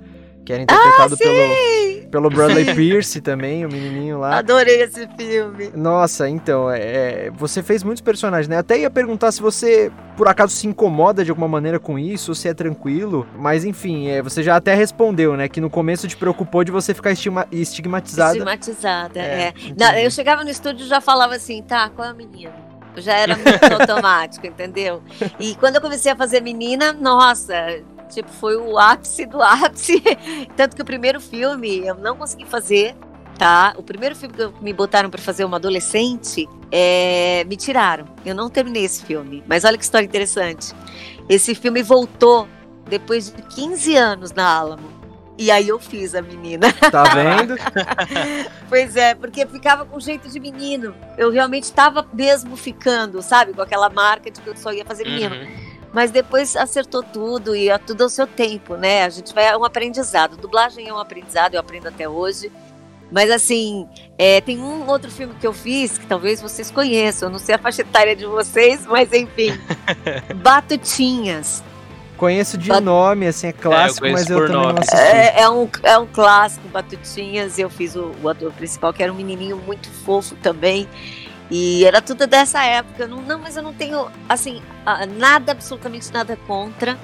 [0.48, 4.38] Que era interpretado pelo, pelo Bradley Pierce também, o menininho lá.
[4.38, 5.70] Adorei esse filme.
[5.74, 6.78] Nossa, então, é,
[7.26, 8.56] é, você fez muitos personagens, né?
[8.56, 12.34] Até ia perguntar se você, por acaso, se incomoda de alguma maneira com isso, ou
[12.34, 13.26] se é tranquilo.
[13.36, 15.50] Mas, enfim, é, você já até respondeu, né?
[15.50, 18.30] Que no começo te preocupou de você ficar estigma- estigmatizada.
[18.30, 19.54] Estigmatizada, É, é.
[19.78, 22.54] Não, eu chegava no estúdio e já falava assim, tá, qual é a menina?
[22.96, 23.46] Já era muito
[23.82, 25.02] automático, entendeu?
[25.38, 27.54] E quando eu comecei a fazer menina, nossa,
[28.08, 30.02] tipo, foi o ápice do ápice.
[30.56, 32.94] Tanto que o primeiro filme eu não consegui fazer,
[33.38, 33.74] tá?
[33.76, 38.06] O primeiro filme que me botaram pra fazer uma adolescente, é, me tiraram.
[38.24, 39.42] Eu não terminei esse filme.
[39.46, 40.74] Mas olha que história interessante.
[41.28, 42.48] Esse filme voltou
[42.88, 44.98] depois de 15 anos na Alamo.
[45.38, 46.66] E aí eu fiz a menina.
[46.90, 47.54] Tá vendo?
[48.68, 50.94] Pois é, porque ficava com jeito de menino.
[51.16, 53.54] Eu realmente estava mesmo ficando, sabe?
[53.54, 55.34] Com aquela marca de que eu só ia fazer menino.
[55.34, 55.67] Uhum.
[55.92, 59.04] Mas depois acertou tudo e é tudo ao seu tempo, né?
[59.04, 59.46] A gente vai.
[59.46, 60.36] É um aprendizado.
[60.36, 62.52] Dublagem é um aprendizado, eu aprendo até hoje.
[63.10, 67.28] Mas assim, é, tem um outro filme que eu fiz que talvez vocês conheçam.
[67.28, 69.58] Eu não sei a faixa etária de vocês, mas enfim.
[70.36, 71.62] Batutinhas.
[72.18, 74.72] Conheço de Bat- nome, assim, é clássico, conheço mas eu também nome.
[74.72, 74.96] não assisti.
[74.96, 77.58] É, é um, é um clássico, Batutinhas.
[77.58, 80.88] Eu fiz o, o ator principal, que era um menininho muito fofo também.
[81.50, 83.06] E era tudo dessa época.
[83.06, 84.62] Não, não, mas eu não tenho, assim,
[85.16, 86.98] nada, absolutamente nada contra.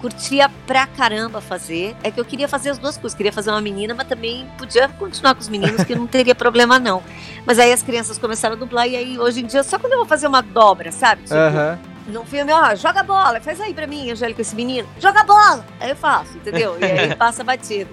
[0.00, 1.96] Curtia pra caramba fazer.
[2.02, 3.16] É que eu queria fazer as duas coisas.
[3.16, 6.78] Queria fazer uma menina, mas também podia continuar com os meninos, que não teria problema,
[6.78, 7.02] não.
[7.46, 9.98] Mas aí as crianças começaram a dublar, e aí hoje em dia, só quando eu
[9.98, 11.22] vou fazer uma dobra, sabe?
[11.22, 11.78] Tipo, Aham.
[12.06, 15.64] Num filme, ó, joga bola, faz aí pra mim, Angélica, esse menino, joga bola!
[15.80, 16.76] Aí eu faço, entendeu?
[16.80, 17.90] E aí passa batido.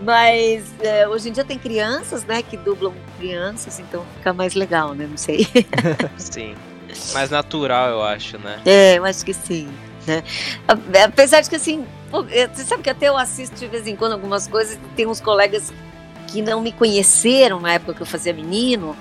[0.00, 4.94] Mas é, hoje em dia tem crianças, né, que dublam crianças, então fica mais legal,
[4.94, 5.06] né?
[5.08, 5.46] Não sei.
[6.16, 6.54] Sim.
[7.12, 8.60] Mais natural, eu acho, né?
[8.64, 9.68] É, eu acho que sim.
[10.06, 10.22] Né?
[11.04, 11.84] Apesar de que assim,
[12.30, 15.20] é, você sabe que até eu assisto de vez em quando algumas coisas, tem uns
[15.20, 15.72] colegas
[16.28, 18.96] que não me conheceram na época que eu fazia menino.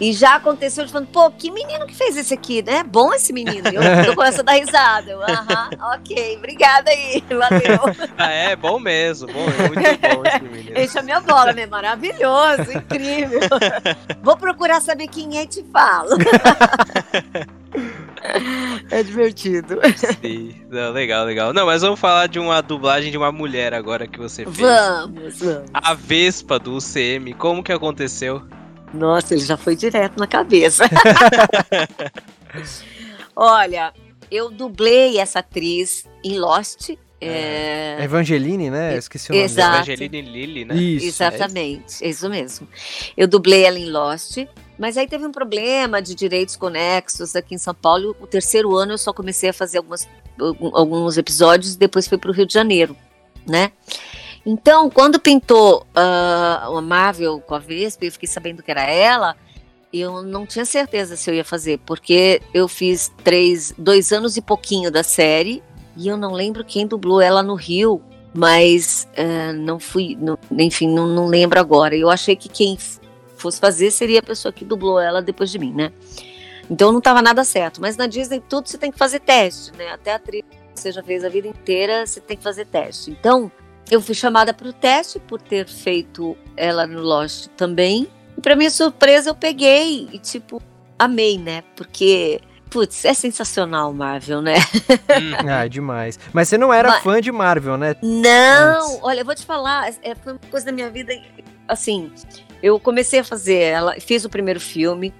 [0.00, 2.84] E já aconteceu de falando, pô, que menino que fez esse aqui, né?
[2.84, 3.68] Bom esse menino.
[3.68, 5.10] Eu, eu começo a dar risada.
[5.10, 8.08] Eu, Aham, ok, obrigada aí, valeu.
[8.16, 9.28] Ah, é bom mesmo.
[9.32, 10.78] Bom, muito bom esse menino.
[10.78, 11.66] Enche a minha bola, né?
[11.66, 13.40] Maravilhoso, incrível.
[14.22, 16.10] Vou procurar saber quem é e te falo.
[18.90, 19.78] É divertido.
[20.20, 20.54] Sim.
[20.68, 21.52] Não, legal, legal.
[21.52, 24.58] Não, mas vamos falar de uma dublagem de uma mulher agora que você fez.
[24.58, 25.70] Vamos, vamos.
[25.72, 28.42] A Vespa do UCM, como que aconteceu?
[28.94, 30.84] Nossa, ele já foi direto na cabeça.
[33.34, 33.92] Olha,
[34.30, 36.90] eu dublei essa atriz em Lost.
[37.20, 38.94] É é, Evangeline, né?
[38.94, 39.70] Eu esqueci o nome Exato.
[39.70, 39.82] dela.
[39.92, 40.74] Evangeline Lilly, né?
[40.76, 41.06] Isso.
[41.06, 42.68] Exatamente, é isso mesmo.
[43.16, 44.38] Eu dublei ela em Lost,
[44.78, 48.16] mas aí teve um problema de direitos conexos aqui em São Paulo.
[48.20, 50.08] O terceiro ano eu só comecei a fazer algumas,
[50.40, 52.96] algum- alguns episódios e depois fui para o Rio de Janeiro,
[53.46, 53.72] né?
[54.50, 59.36] Então, quando pintou ah, a Marvel com a Vespa, eu fiquei sabendo que era ela,
[59.92, 64.40] eu não tinha certeza se eu ia fazer, porque eu fiz três, dois anos e
[64.40, 65.62] pouquinho da série
[65.94, 68.00] e eu não lembro quem dublou ela no Rio,
[68.32, 71.94] mas eh, não fui, não- enfim, não, não lembro agora.
[71.94, 72.78] Eu achei que quem
[73.36, 75.92] fosse fazer seria a pessoa que dublou ela depois de mim, né?
[76.70, 77.82] Então não estava nada certo.
[77.82, 79.90] Mas na Disney tudo você tem que fazer teste, né?
[79.90, 80.42] Até a atriz
[80.74, 83.10] que você já fez a vida inteira, você tem que fazer teste.
[83.10, 83.52] Então
[83.90, 88.08] eu fui chamada para o teste por ter feito ela no Lost também.
[88.36, 90.62] E para minha surpresa eu peguei e tipo
[90.98, 91.62] amei, né?
[91.76, 94.56] Porque Putz, é sensacional Marvel, né?
[94.58, 95.32] Hum.
[95.48, 96.18] Ah, demais.
[96.34, 97.96] Mas você não era Mas- fã de Marvel, né?
[98.02, 98.98] Não, Antes.
[99.02, 101.12] olha, eu vou te falar, é, foi uma coisa da minha vida,
[101.66, 102.12] assim,
[102.62, 105.14] eu comecei a fazer ela, fiz o primeiro filme,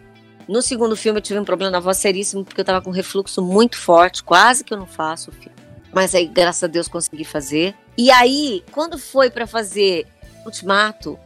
[0.46, 3.40] no segundo filme eu tive um problema na voz seríssimo, porque eu tava com refluxo
[3.40, 5.56] muito forte, quase que eu não faço o filme.
[5.92, 7.74] Mas aí, graças a Deus, consegui fazer.
[7.98, 10.06] E aí, quando foi pra fazer
[10.46, 11.18] Ultimato,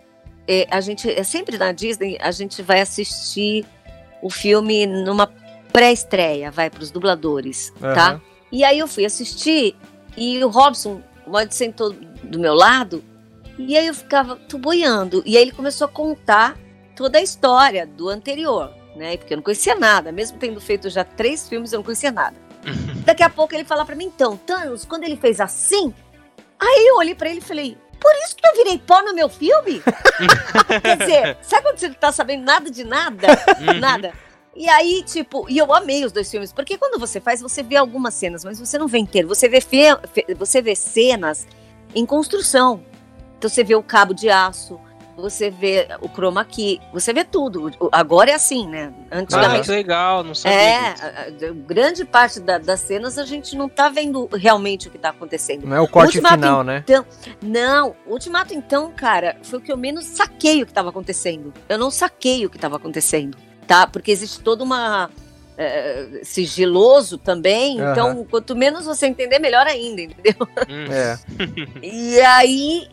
[0.48, 3.66] é, a gente, é sempre na Disney, a gente vai assistir
[4.22, 5.30] o filme numa
[5.70, 8.12] pré-estreia, vai pros dubladores, tá?
[8.12, 8.22] Aham.
[8.50, 9.76] E aí eu fui assistir
[10.16, 11.92] e o Robson, o Mod sentou
[12.22, 13.04] do meu lado
[13.58, 15.22] e aí eu ficava tuboiando.
[15.26, 16.58] E aí ele começou a contar
[16.96, 19.18] toda a história do anterior, né?
[19.18, 22.36] Porque eu não conhecia nada, mesmo tendo feito já três filmes, eu não conhecia nada.
[23.04, 25.92] Daqui a pouco ele fala pra mim, então, Thanos, quando ele fez assim,
[26.64, 29.28] aí eu olhei pra ele e falei, por isso que eu virei pó no meu
[29.28, 29.82] filme?
[30.82, 33.28] Quer dizer, sabe quando você não tá sabendo nada de nada?
[33.60, 33.78] Uhum.
[33.78, 34.12] Nada.
[34.54, 37.76] E aí, tipo, e eu amei os dois filmes, porque quando você faz, você vê
[37.76, 39.26] algumas cenas, mas você não vê inteiro.
[39.28, 41.46] Você vê, fe- fe- você vê cenas
[41.94, 42.84] em construção.
[43.38, 44.78] Então você vê o cabo de aço,
[45.16, 47.70] você vê o chroma key, você vê tudo.
[47.92, 48.92] Agora é assim, né?
[49.10, 49.64] Ah, Antigamente.
[49.66, 51.54] que legal, não sabia é, disso.
[51.66, 55.66] grande parte da- das cenas a gente não tá vendo realmente o que tá acontecendo.
[55.66, 56.84] Não é o corte Ultimato, final, né?
[57.42, 61.52] Não, o Ultimato, então, cara, foi o que eu menos saquei o que estava acontecendo.
[61.68, 63.36] Eu não saquei o que estava acontecendo,
[63.66, 63.86] tá?
[63.86, 65.10] Porque existe toda uma.
[65.58, 67.92] eh, sigiloso também, Aham.
[67.92, 70.34] então quanto menos você entender, melhor ainda, entendeu?
[70.68, 70.86] Hum.
[70.90, 71.18] É.
[71.82, 72.88] E aí,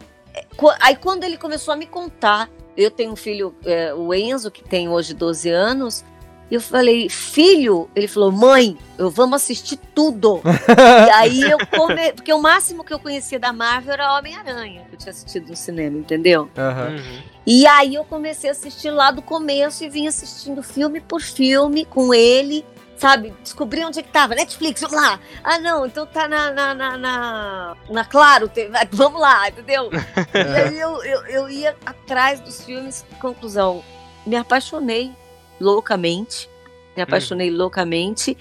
[0.80, 4.64] aí quando ele começou a me contar, eu tenho um filho, eh, o Enzo, que
[4.64, 6.04] tem hoje 12 anos,
[6.50, 10.42] e eu falei, filho, ele falou, mãe, eu vamos assistir tudo.
[11.08, 12.12] e aí eu come...
[12.14, 15.56] porque o máximo que eu conhecia da Marvel era Homem-Aranha, que eu tinha assistido no
[15.56, 16.50] cinema, entendeu?
[16.58, 17.22] Uhum.
[17.46, 21.86] E aí eu comecei a assistir lá do começo e vim assistindo filme por filme
[21.86, 22.66] com ele,
[23.00, 23.34] sabe?
[23.42, 24.36] Descobri onde é que tava.
[24.36, 25.20] Netflix, vamos lá.
[25.44, 28.52] Ah, não, então tá na, na, na, na, na Claro,
[28.92, 29.90] vamos lá, entendeu?
[30.36, 33.84] e aí eu, eu, eu ia atrás dos filmes, conclusão,
[34.26, 35.12] me apaixonei
[35.60, 36.50] loucamente,
[36.96, 38.38] me apaixonei loucamente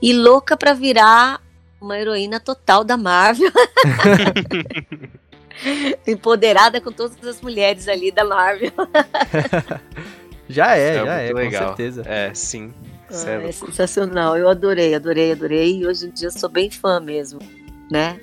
[0.00, 1.40] e louca pra virar
[1.80, 3.50] uma heroína total da Marvel.
[6.06, 8.72] Empoderada com todas as mulheres ali da Marvel.
[10.48, 11.66] Já é, É já é, muito com legal.
[11.68, 12.02] certeza.
[12.06, 12.72] É, sim.
[13.10, 13.52] É Ah, é louco.
[13.66, 14.36] sensacional.
[14.36, 15.78] Eu adorei, adorei, adorei.
[15.80, 17.38] E hoje em dia sou bem fã mesmo,
[17.90, 18.18] né?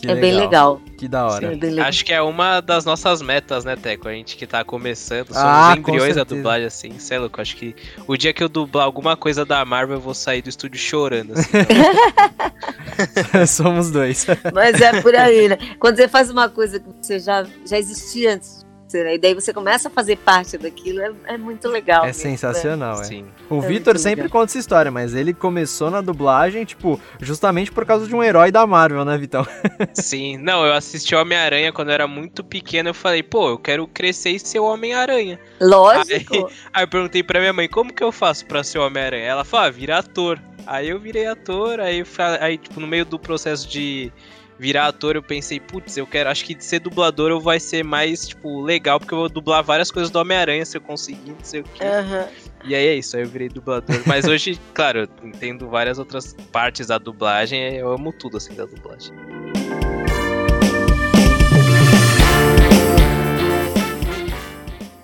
[0.00, 0.80] Que é bem legal.
[0.98, 1.48] Que da hora.
[1.50, 1.86] Sim, é legal.
[1.86, 4.08] Acho que é uma das nossas metas, né, Teco?
[4.08, 6.34] A gente que tá começando, somos Ah, embriões da certeza.
[6.36, 7.40] dublagem, assim, cê é louco.
[7.40, 7.74] Acho que
[8.08, 11.34] o dia que eu dublar alguma coisa da Marvel, eu vou sair do estúdio chorando,
[11.34, 11.50] assim.
[13.46, 14.26] Somos dois.
[14.52, 15.58] Mas é por aí, né?
[15.78, 18.61] Quando você faz uma coisa que você já, já existia antes,
[18.92, 19.14] você, né?
[19.14, 22.02] e daí você começa a fazer parte daquilo, é, é muito legal.
[22.04, 23.04] É mesmo, sensacional, é.
[23.04, 23.26] Sim.
[23.48, 24.40] O É Vitor sempre legal.
[24.40, 28.50] conta essa história, mas ele começou na dublagem, tipo, justamente por causa de um herói
[28.52, 29.46] da Marvel, né, Vitão?
[29.94, 30.36] Sim.
[30.38, 32.90] Não, eu assisti Homem-Aranha quando eu era muito pequeno.
[32.90, 35.36] Eu falei, pô, eu quero crescer e ser o Homem-Aranha.
[35.36, 35.38] né?
[35.60, 36.50] Lógico.
[36.72, 39.24] Aí eu perguntei pra minha mãe, como que eu faço pra ser o Homem-Aranha?
[39.24, 40.38] Ela falou, ah, vira ator.
[40.66, 42.04] Aí eu virei ator, aí,
[42.40, 44.12] aí tipo, no meio do processo de
[44.58, 48.28] virar ator, eu pensei, putz, eu quero, acho que ser dublador eu vai ser mais,
[48.28, 51.60] tipo, legal, porque eu vou dublar várias coisas do Homem-Aranha se eu conseguir, não sei
[51.60, 51.84] o quê.
[51.84, 52.28] Aham.
[52.64, 54.00] E aí é isso, aí eu virei dublador.
[54.06, 58.64] Mas hoje, claro, eu entendo várias outras partes da dublagem, eu amo tudo, assim, da
[58.64, 59.12] dublagem.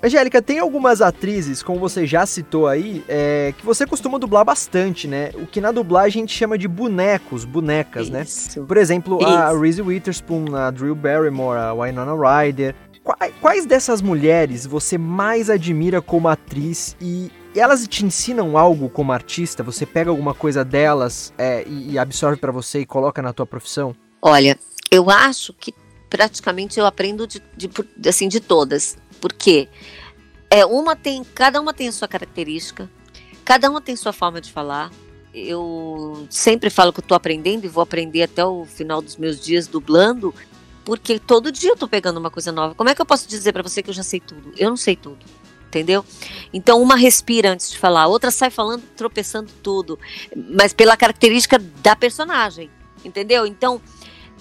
[0.03, 5.09] Angélica, tem algumas atrizes, como você já citou aí, é, que você costuma dublar bastante,
[5.09, 5.31] né?
[5.35, 8.23] O que na dublagem a gente chama de bonecos, bonecas, né?
[8.23, 8.63] Isso.
[8.65, 9.61] Por exemplo, a Isso.
[9.61, 12.77] Reese Witherspoon, a Drew Barrymore, a Winona Ryder.
[13.03, 19.11] Qua- Quais dessas mulheres você mais admira como atriz e elas te ensinam algo como
[19.11, 19.65] artista?
[19.65, 23.97] Você pega alguma coisa delas é, e, absorve pra você e coloca na tua profissão?
[24.23, 24.57] Olha,
[24.93, 25.75] eu acho que
[26.09, 27.69] praticamente eu aprendo de, de-
[28.09, 28.97] assim, de todas.
[29.21, 29.69] Porque
[30.51, 32.91] é, uma tem, cada uma tem a sua característica,
[33.45, 34.91] cada uma tem sua forma de falar.
[35.35, 39.67] Eu sempre falo que tô aprendendo e vou aprender até o final dos meus dias
[39.67, 40.35] dublando,
[40.85, 42.75] porque todo dia eu pegando uma coisa nova.
[42.75, 44.53] Como é que eu posso dizer pra você que eu já sei tudo?
[44.57, 45.19] Eu não sei tudo.
[45.69, 46.03] Entendeu?
[46.51, 49.99] Então uma respira antes de falar, outra sai falando, tropeçando tudo,
[50.35, 52.71] mas pela característica da personagem,
[53.05, 53.47] entendeu?
[53.47, 53.79] Então,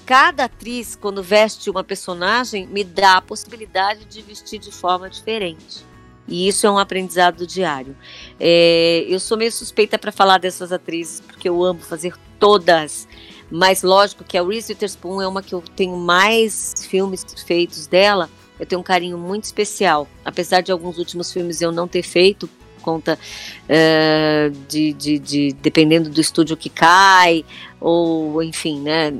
[0.07, 5.85] cada atriz, quando veste uma personagem, me dá a possibilidade de vestir de forma diferente.
[6.25, 7.93] E isso é um aprendizado diário.
[8.39, 13.05] É, eu sou meio suspeita para falar dessas atrizes, porque eu amo fazer todas.
[13.51, 18.29] Mas lógico que a Reese Witherspoon é uma que eu tenho mais filmes feitos dela.
[18.57, 20.07] Eu tenho um carinho muito especial.
[20.23, 22.49] Apesar de alguns últimos filmes eu não ter feito,
[22.81, 23.19] conta
[23.65, 27.43] uh, de, de, de, dependendo do estúdio que cai,
[27.79, 29.13] ou enfim, né?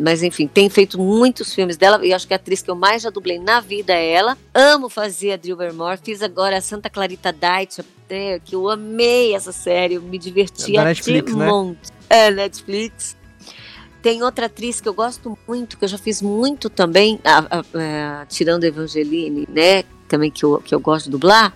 [0.00, 3.02] Mas enfim, tem feito muitos filmes dela e acho que a atriz que eu mais
[3.02, 4.36] já dublei na vida é ela.
[4.54, 5.98] Amo fazer a Drew Barrymore.
[6.02, 7.82] Fiz agora a Santa Clarita Diet,
[8.44, 11.46] que eu amei essa série, eu me diverti da Netflix, né?
[11.46, 11.90] monte.
[12.08, 13.16] É, Netflix.
[14.02, 17.60] Tem outra atriz que eu gosto muito, que eu já fiz muito também, a, a,
[17.60, 19.84] a, é, tirando Evangeline, né?
[20.08, 21.54] Também que eu, que eu gosto de dublar.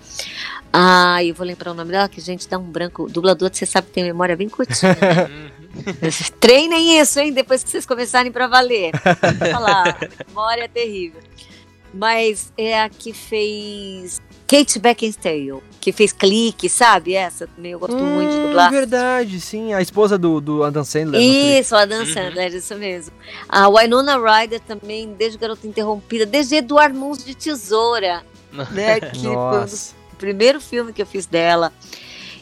[0.71, 3.09] Ah, eu vou lembrar o nome dela, que a gente dá um branco.
[3.09, 5.51] Dublador, você sabe que tem memória bem curtinha, né?
[6.41, 7.33] Treinem isso, hein?
[7.33, 8.93] Depois que vocês começarem para valer.
[9.53, 9.99] falar,
[10.29, 11.21] memória é terrível.
[11.93, 17.15] Mas é a que fez Kate Beckinsale, que fez Clique, sabe?
[17.15, 18.71] Essa também eu gosto hum, muito de dublar.
[18.71, 19.73] verdade, sim.
[19.73, 21.21] A esposa do, do Adam Sandler.
[21.21, 22.07] Isso, Adam uhum.
[22.07, 23.13] Sandler, isso mesmo.
[23.49, 28.23] A Winona Ryder também, desde Garota Interrompida, desde Eduardo Mãos de Tesoura.
[28.71, 29.01] né?
[29.01, 29.95] Que Nossa.
[29.95, 31.73] foi o primeiro filme que eu fiz dela.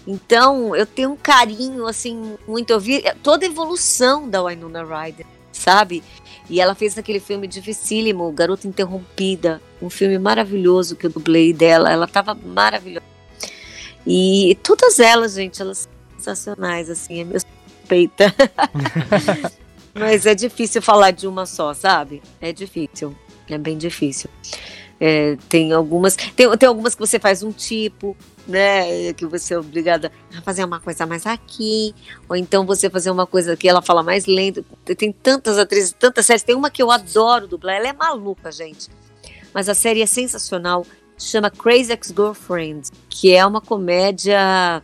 [0.06, 2.70] Então, eu tenho um carinho, assim, muito.
[2.70, 6.02] Eu vi toda a evolução da Winona Ryder, sabe?
[6.50, 11.90] E ela fez aquele filme dificílimo, Garota Interrompida, um filme maravilhoso que eu dublei dela.
[11.90, 13.06] Ela estava maravilhosa.
[14.06, 18.34] E todas elas, gente, elas são sensacionais, assim, é meu suspeita.
[19.94, 22.22] Mas é difícil falar de uma só, sabe?
[22.40, 23.14] É difícil,
[23.48, 24.30] é bem difícil.
[24.98, 29.12] É, tem algumas, tem, tem algumas que você faz um tipo, né?
[29.12, 31.94] Que você é obrigada a fazer uma coisa mais aqui,
[32.28, 34.64] ou então você fazer uma coisa que ela fala mais lento.
[34.96, 36.42] Tem tantas atrizes, tantas séries.
[36.42, 38.88] Tem uma que eu adoro dublar, ela é maluca, gente.
[39.52, 40.86] Mas a série é sensacional,
[41.18, 44.82] chama Crazy Ex-Girlfriend, que é uma comédia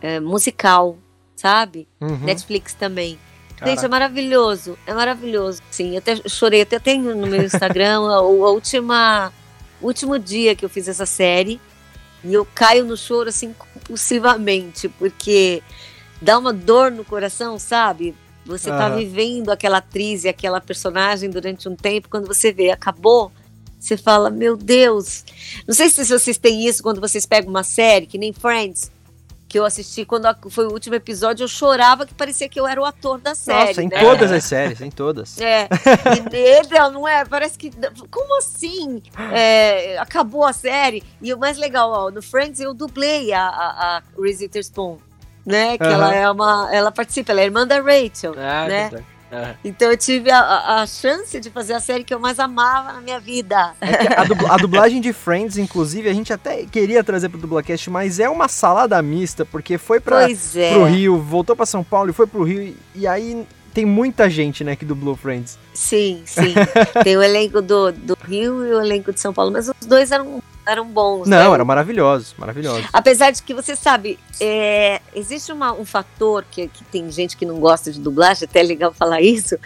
[0.00, 0.98] é, musical,
[1.36, 1.86] sabe?
[2.00, 2.18] Uhum.
[2.18, 3.18] Netflix também.
[3.64, 5.60] Gente, é maravilhoso, é maravilhoso.
[5.70, 9.32] Sim, eu até chorei, até tenho no meu Instagram a, a última
[9.82, 11.60] último dia que eu fiz essa série
[12.22, 15.62] e eu caio no choro assim compulsivamente, porque
[16.20, 18.14] dá uma dor no coração, sabe?
[18.44, 23.30] Você tá vivendo aquela atriz e aquela personagem durante um tempo, quando você vê, acabou,
[23.78, 25.24] você fala, meu Deus.
[25.66, 28.90] Não sei se vocês têm isso quando vocês pegam uma série, que nem Friends,
[29.50, 32.80] que eu assisti quando foi o último episódio, eu chorava que parecia que eu era
[32.80, 33.70] o ator da série.
[33.70, 33.98] Nossa, em né?
[33.98, 35.40] todas as séries, em todas.
[35.40, 35.68] É.
[36.16, 37.24] E nele, não é?
[37.24, 37.72] Parece que.
[38.08, 39.02] Como assim?
[39.32, 41.02] É, acabou a série.
[41.20, 44.98] E o mais legal, ó, no Friends eu dublei a, a, a Reese Witherspoon.
[45.44, 45.90] Né, que uhum.
[45.90, 46.68] ela é uma.
[46.72, 48.34] Ela participa, ela é irmã da Rachel.
[48.36, 49.04] Ah, né?
[49.30, 49.54] Uhum.
[49.64, 53.00] Então eu tive a, a, chance de fazer a série que eu mais amava na
[53.00, 53.74] minha vida.
[53.80, 57.88] É a, dubla, a, dublagem de Friends, inclusive, a gente até queria trazer pro Dublacast,
[57.90, 60.72] mas é uma salada mista, porque foi para é.
[60.72, 64.64] pro Rio, voltou para São Paulo e foi pro Rio, e aí tem muita gente,
[64.64, 65.58] né, que dublou Friends.
[65.72, 66.54] Sim, sim.
[67.04, 70.10] tem o elenco do, do Rio e o elenco de São Paulo, mas os dois
[70.10, 71.28] eram eram bons.
[71.28, 71.54] Não, né?
[71.54, 72.86] eram maravilhosos, maravilhosos.
[72.92, 77.46] Apesar de que você sabe, é, existe uma, um fator que, que tem gente que
[77.46, 79.56] não gosta de dublagem, até é legal falar isso,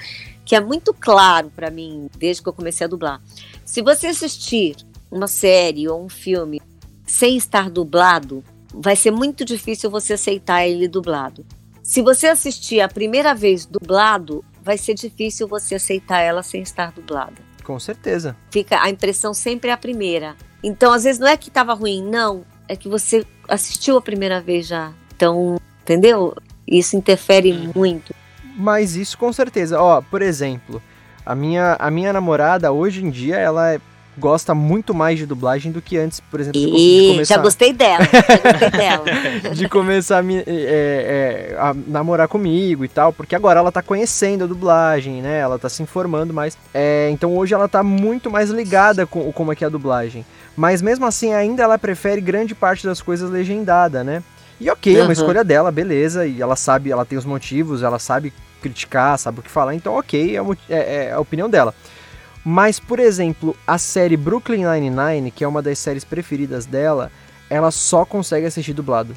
[0.45, 3.21] que é muito claro para mim desde que eu comecei a dublar.
[3.65, 4.77] Se você assistir
[5.11, 6.61] uma série ou um filme
[7.07, 8.43] sem estar dublado,
[8.73, 11.45] vai ser muito difícil você aceitar ele dublado.
[11.83, 16.91] Se você assistir a primeira vez dublado, vai ser difícil você aceitar ela sem estar
[16.93, 17.35] dublada.
[17.63, 18.37] Com certeza.
[18.51, 20.35] Fica a impressão sempre é a primeira.
[20.65, 22.43] Então, às vezes, não é que estava ruim, não.
[22.67, 24.93] É que você assistiu a primeira vez já.
[25.15, 26.35] Então, entendeu?
[26.67, 27.73] Isso interfere uhum.
[27.75, 28.15] muito.
[28.57, 29.79] Mas isso com certeza.
[29.79, 30.83] Ó, por exemplo,
[31.27, 33.81] a minha, a minha namorada, hoje em dia, ela é
[34.17, 37.35] gosta muito mais de dublagem do que antes, por exemplo, de começar...
[37.35, 39.55] Já gostei dela, já gostei dela.
[39.55, 43.83] de começar a, me, é, é, a, namorar comigo e tal, porque agora ela tá
[43.83, 45.39] conhecendo a dublagem, né?
[45.39, 46.57] Ela tá se informando mais.
[46.73, 50.25] É, então hoje ela tá muito mais ligada com como é que é a dublagem.
[50.57, 54.23] Mas mesmo assim, ainda ela prefere grande parte das coisas legendada, né?
[54.61, 55.01] E ok, uhum.
[55.01, 59.19] é uma escolha dela, beleza, e ela sabe, ela tem os motivos, ela sabe criticar,
[59.19, 61.75] sabe o que falar, então ok, é, é, é a opinião dela.
[62.45, 67.11] Mas, por exemplo, a série Brooklyn Nine-Nine, que é uma das séries preferidas dela,
[67.49, 69.17] ela só consegue assistir dublado.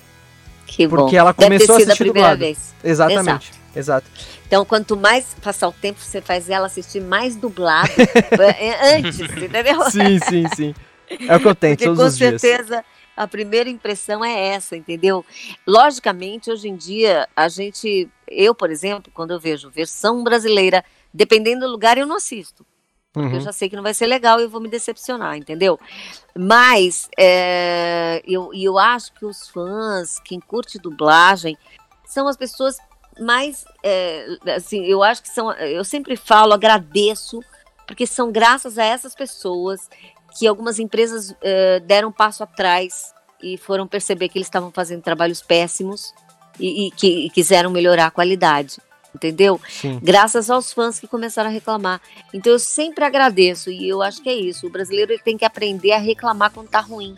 [0.65, 1.17] Que porque bom.
[1.17, 2.39] ela começou a assistir a dublado.
[2.39, 2.73] Vez.
[2.83, 3.51] Exatamente.
[3.51, 3.57] Exato.
[3.75, 4.07] Exato.
[4.47, 7.91] Então, quanto mais passar o tempo, você faz ela assistir mais dublado
[8.57, 9.83] é, antes, entendeu?
[9.91, 10.75] Sim, sim, sim.
[11.27, 12.33] É o que eu tento todos os dias.
[12.33, 12.83] Com certeza,
[13.15, 15.23] a primeira impressão é essa, entendeu?
[15.65, 21.65] Logicamente, hoje em dia, a gente, eu, por exemplo, quando eu vejo versão brasileira, dependendo
[21.65, 22.65] do lugar, eu não assisto.
[23.17, 23.39] Porque Uhum.
[23.41, 25.79] eu já sei que não vai ser legal e eu vou me decepcionar, entendeu?
[26.37, 31.57] Mas é, eu, eu acho que os fãs, quem curte dublagem,
[32.05, 32.77] são as pessoas
[33.19, 33.65] mais.
[33.83, 35.51] é, assim, eu acho que são.
[35.53, 37.41] Eu sempre falo, agradeço,
[37.87, 39.89] porque são graças a essas pessoas
[40.37, 45.01] que algumas empresas é, deram um passo atrás e foram perceber que eles estavam fazendo
[45.01, 46.13] trabalhos péssimos
[46.59, 48.77] e, e que e quiseram melhorar a qualidade.
[49.15, 49.59] Entendeu?
[49.67, 49.99] Sim.
[50.01, 51.99] graças aos fãs que começaram a reclamar.
[52.33, 54.67] Então eu sempre agradeço e eu acho que é isso.
[54.67, 57.17] O brasileiro ele tem que aprender a reclamar quando tá ruim,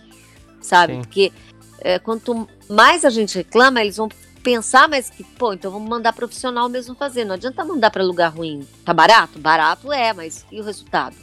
[0.61, 0.93] sabe?
[0.93, 1.01] Sim.
[1.01, 1.33] Porque
[1.79, 4.09] é, quanto mais a gente reclama, eles vão
[4.43, 7.25] pensar mais que, pô, então vamos mandar profissional mesmo fazer.
[7.25, 8.65] Não adianta mandar para lugar ruim.
[8.85, 9.39] Tá barato?
[9.39, 11.15] Barato é, mas e o resultado?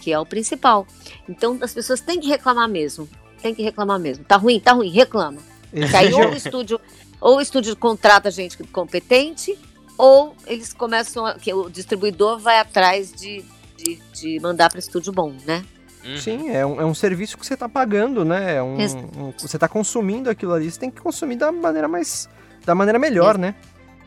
[0.00, 0.86] Que é o principal.
[1.28, 3.08] Então as pessoas têm que reclamar mesmo.
[3.42, 4.24] Tem que reclamar mesmo.
[4.24, 4.58] Tá ruim?
[4.58, 5.40] Tá ruim, reclama.
[5.70, 6.80] Que aí ou o estúdio,
[7.20, 9.58] ou o estúdio contrata gente competente,
[9.98, 13.44] ou eles começam, a, que o distribuidor vai atrás de,
[13.76, 15.64] de, de mandar para estúdio bom, né?
[16.04, 16.16] Uhum.
[16.20, 18.56] Sim, é um, é um serviço que você tá pagando, né?
[18.56, 21.88] É um, Ex- um- você tá consumindo aquilo ali, você tem que consumir da maneira
[21.88, 22.28] mais.
[22.64, 23.54] da maneira melhor, né?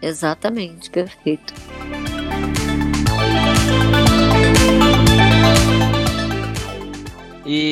[0.02, 1.54] Exatamente, perfeito.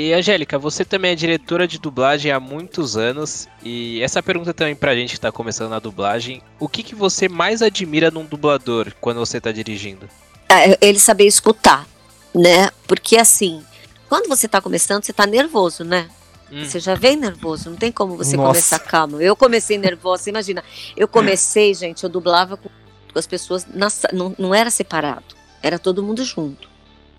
[0.08, 3.46] E Angélica, você também é diretora de dublagem há muitos anos.
[3.62, 6.42] E essa pergunta também pra gente que tá começando na dublagem.
[6.58, 10.08] O que, que você mais admira num dublador quando você tá dirigindo?
[10.48, 11.86] É, ele saber escutar,
[12.34, 12.72] né?
[12.88, 13.62] Porque assim,
[14.08, 16.08] quando você tá começando, você tá nervoso, né?
[16.50, 16.64] Hum.
[16.64, 18.48] Você já vem nervoso, não tem como você Nossa.
[18.48, 19.20] começar calmo.
[19.20, 20.64] Eu comecei nervosa, imagina.
[20.96, 22.70] Eu comecei, gente, eu dublava com
[23.14, 26.70] as pessoas, na não, não era separado, era todo mundo junto,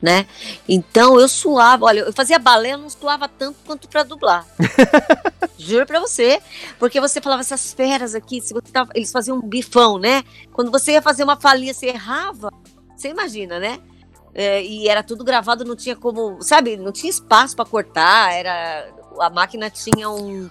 [0.00, 0.26] né?
[0.68, 4.46] Então eu suava, olha, eu fazia balé, eu não suava tanto quanto pra dublar.
[5.58, 6.40] Juro pra você,
[6.78, 10.22] porque você falava essas feras aqui, se você tava- eles faziam um bifão, né?
[10.52, 12.50] Quando você ia fazer uma falinha, você errava,
[12.96, 13.80] você imagina, né?
[14.34, 18.88] É, e era tudo gravado, não tinha como, sabe, não tinha espaço para cortar, era
[19.18, 20.48] a máquina tinha um,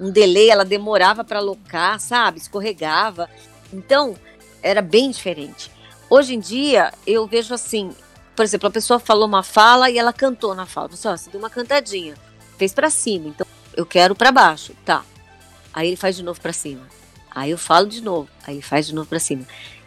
[0.00, 3.28] um delay, ela demorava para alocar, sabe, escorregava.
[3.72, 4.16] Então,
[4.60, 5.70] era bem diferente.
[6.10, 7.90] Hoje em dia, eu vejo assim,
[8.38, 10.86] por exemplo, a pessoa falou uma fala e ela cantou na fala.
[10.86, 12.14] Você, ó, você deu uma cantadinha,
[12.56, 13.44] fez para cima, então
[13.76, 15.04] eu quero para baixo, tá.
[15.74, 16.86] Aí ele faz de novo para cima.
[17.32, 19.44] Aí eu falo de novo, aí ele faz de novo para cima.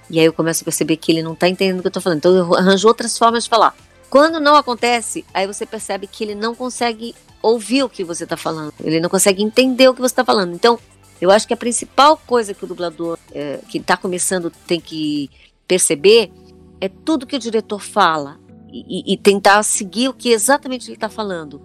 [0.09, 2.01] E aí eu começo a perceber que ele não tá entendendo o que eu tô
[2.01, 2.17] falando.
[2.17, 3.73] Então eu arranjo outras formas de falar.
[4.09, 8.35] Quando não acontece, aí você percebe que ele não consegue ouvir o que você tá
[8.35, 8.73] falando.
[8.83, 10.53] Ele não consegue entender o que você tá falando.
[10.53, 10.77] Então,
[11.21, 15.29] eu acho que a principal coisa que o dublador é, que tá começando tem que
[15.65, 16.29] perceber
[16.81, 18.39] é tudo que o diretor fala
[18.73, 21.61] e, e tentar seguir o que exatamente ele está falando.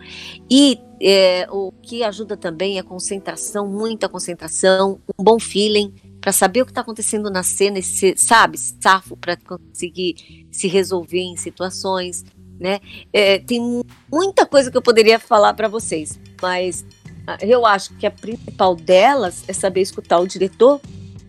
[0.50, 6.62] E é, o que ajuda também é concentração, muita concentração, um bom feeling para saber
[6.62, 11.36] o que está acontecendo na cena, e ser, sabe, safo para conseguir se resolver em
[11.36, 12.24] situações,
[12.58, 12.80] né?
[13.12, 16.84] É, tem mu- muita coisa que eu poderia falar para vocês, mas
[17.28, 20.80] ah, eu acho que a principal delas é saber escutar o diretor,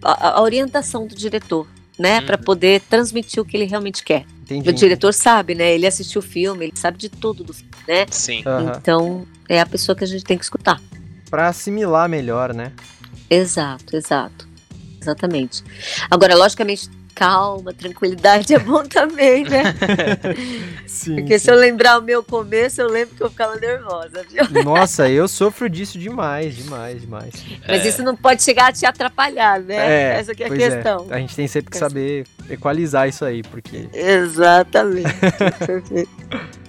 [0.02, 1.68] a, a orientação do diretor,
[1.98, 2.44] né, para Uhum.
[2.44, 4.26] poder transmitir o que ele realmente quer.
[4.44, 4.70] Entendi.
[4.70, 5.74] O diretor sabe, né?
[5.74, 8.06] Ele assistiu o filme, ele sabe de tudo do filme, né?
[8.10, 8.44] Sim.
[8.46, 8.74] Aham.
[8.80, 10.82] Então, é a pessoa que a gente tem que escutar.
[11.30, 12.72] Pra assimilar melhor, né?
[13.30, 14.48] Exato, exato.
[15.02, 15.64] Exatamente.
[16.10, 19.64] Agora, logicamente, calma, tranquilidade é bom também, né?
[20.86, 21.16] Sim.
[21.16, 24.64] Porque se eu lembrar o meu começo, eu lembro que eu ficava nervosa, viu?
[24.64, 27.34] Nossa, eu sofro disso demais, demais, demais.
[27.68, 27.90] Mas É.
[27.90, 29.76] isso não pode chegar a te atrapalhar, né?
[29.76, 31.08] É, Essa que é a pois questão.
[31.10, 33.90] A gente tem sempre que saber equalizar isso aí, porque.
[33.92, 35.10] Exatamente.
[35.66, 36.10] Perfeito.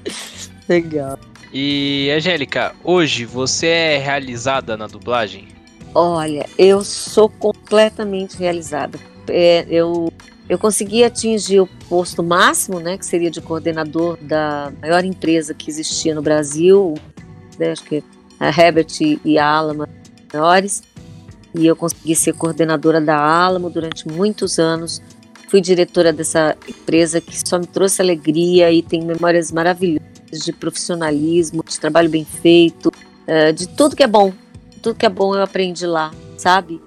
[0.67, 1.19] Legal.
[1.53, 5.49] E Angélica, hoje você é realizada na dublagem?
[5.95, 8.99] Olha, eu sou completamente realizada.
[9.29, 10.13] É, eu,
[10.49, 15.71] eu consegui atingir o posto máximo, né, que seria de coordenador da maior empresa que
[15.71, 16.95] existia no Brasil,
[17.59, 18.03] né, acho que
[18.41, 18.89] a Herbert
[19.25, 19.87] e a Alamo
[20.33, 20.83] maiores,
[21.55, 25.03] e eu consegui ser coordenadora da Alamo durante muitos anos.
[25.49, 31.65] Fui diretora dessa empresa que só me trouxe alegria e tem memórias maravilhosas de profissionalismo,
[31.67, 32.93] de trabalho bem feito,
[33.27, 34.33] eh, de tudo que é bom
[34.79, 36.81] tudo que é bom eu aprendi lá, sabe?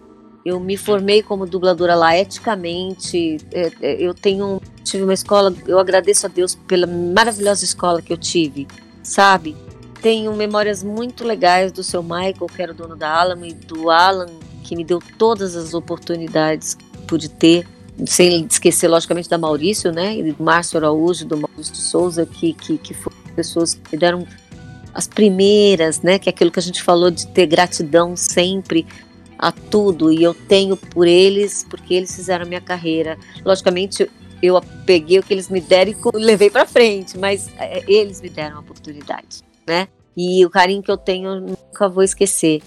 [0.43, 3.37] Eu me formei como dubladora lá eticamente.
[3.51, 8.11] é, é, eu tenho tive uma escola, eu agradeço a Deus pela maravilhosa escola que
[8.11, 8.67] eu tive,
[9.03, 9.55] sabe?
[10.01, 13.89] Tenho memórias muito legais do seu Michael, que era o dono da Alamo, e do
[13.89, 14.27] Alan,
[14.63, 17.67] que me deu todas as oportunidades que pude ter.
[18.05, 20.15] Sem esquecer, logicamente, da Maurício, né?
[20.17, 24.25] E do Márcio Araújo, do Maurício Souza, que, que, que foram pessoas que me deram
[24.91, 26.17] as primeiras, né?
[26.17, 28.87] Que é aquilo que a gente falou de ter gratidão sempre
[29.41, 33.17] a tudo e eu tenho por eles porque eles fizeram minha carreira.
[33.43, 34.09] Logicamente,
[34.41, 38.29] eu peguei o que eles me deram e levei pra frente, mas é, eles me
[38.29, 39.87] deram a oportunidade, né?
[40.15, 42.61] E o carinho que eu tenho eu nunca vou esquecer.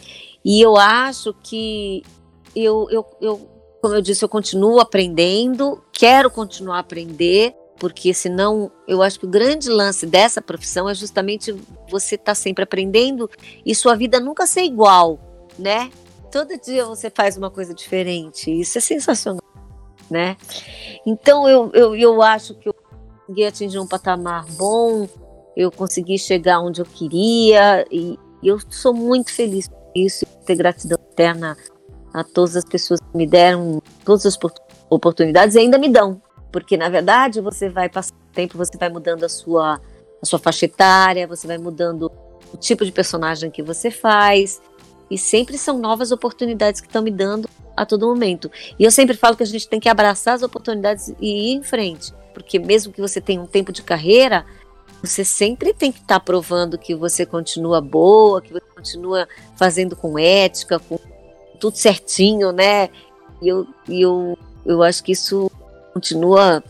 [0.44, 2.02] E eu acho que
[2.56, 3.48] eu, eu, eu,
[3.80, 9.26] como eu disse, eu continuo aprendendo, quero continuar a aprender, porque senão eu acho que
[9.26, 11.54] o grande lance dessa profissão é justamente
[11.88, 13.30] você estar sempre aprendendo
[13.64, 15.20] e sua vida nunca ser igual,
[15.58, 15.90] né?
[16.34, 19.40] Todo dia você faz uma coisa diferente, isso é sensacional,
[20.10, 20.36] né?
[21.06, 25.08] Então eu, eu, eu acho que eu consegui atingir um patamar bom,
[25.56, 30.98] eu consegui chegar onde eu queria e eu sou muito feliz por isso, ter gratidão
[31.12, 31.56] eterna
[32.12, 34.54] a todas as pessoas que me deram todas as opor-
[34.90, 36.20] oportunidades e ainda me dão,
[36.50, 39.80] porque na verdade você vai passando o tempo, você vai mudando a sua
[40.20, 42.10] a sua faixa etária, você vai mudando
[42.52, 44.60] o tipo de personagem que você faz
[45.14, 48.50] e sempre são novas oportunidades que estão me dando a todo momento.
[48.76, 51.62] E eu sempre falo que a gente tem que abraçar as oportunidades e ir em
[51.62, 54.44] frente, porque mesmo que você tenha um tempo de carreira,
[55.00, 60.18] você sempre tem que estar provando que você continua boa, que você continua fazendo com
[60.18, 60.98] ética, com
[61.60, 62.90] tudo certinho, né?
[63.40, 64.36] E eu, eu,
[64.66, 65.48] eu acho que isso
[65.92, 66.60] continua,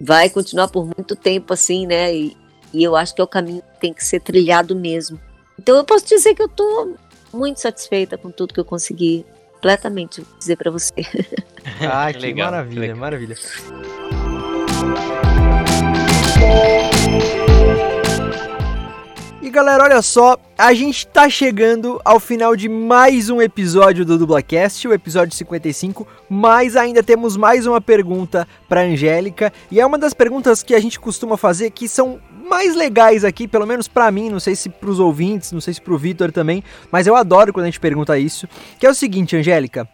[0.00, 2.12] vai continuar por muito tempo assim, né?
[2.12, 2.36] E,
[2.74, 5.20] e eu acho que é o caminho que tem que ser trilhado mesmo.
[5.56, 6.96] Então eu posso dizer que eu tô
[7.32, 9.24] muito satisfeita com tudo que eu consegui,
[9.54, 10.92] completamente, dizer para você.
[11.80, 12.96] Ah, que Legal, maravilha, legal.
[12.96, 13.36] maravilha.
[19.40, 24.18] E galera, olha só, a gente tá chegando ao final de mais um episódio do
[24.18, 29.98] Dublacast, o episódio 55, mas ainda temos mais uma pergunta pra Angélica, e é uma
[29.98, 34.10] das perguntas que a gente costuma fazer que são mais legais aqui, pelo menos pra
[34.10, 37.52] mim, não sei se pros ouvintes, não sei se pro Vitor também, mas eu adoro
[37.52, 39.88] quando a gente pergunta isso, que é o seguinte, Angélica,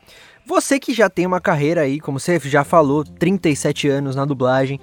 [0.47, 4.81] você que já tem uma carreira aí, como você já falou, 37 anos na dublagem,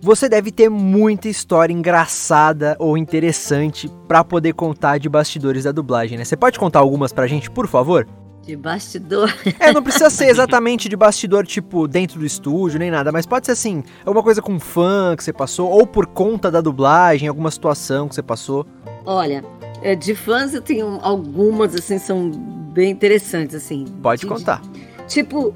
[0.00, 6.18] você deve ter muita história engraçada ou interessante pra poder contar de bastidores da dublagem,
[6.18, 6.24] né?
[6.24, 8.06] Você pode contar algumas pra gente, por favor?
[8.46, 9.32] De bastidor.
[9.58, 13.46] É, não precisa ser exatamente de bastidor, tipo, dentro do estúdio, nem nada, mas pode
[13.46, 17.50] ser assim, alguma coisa com fã que você passou, ou por conta da dublagem, alguma
[17.50, 18.66] situação que você passou.
[19.06, 19.44] Olha,
[19.82, 23.84] é, de fãs eu tenho algumas, assim, são bem interessantes, assim.
[24.02, 24.60] Pode De- contar.
[25.06, 25.54] Tipo,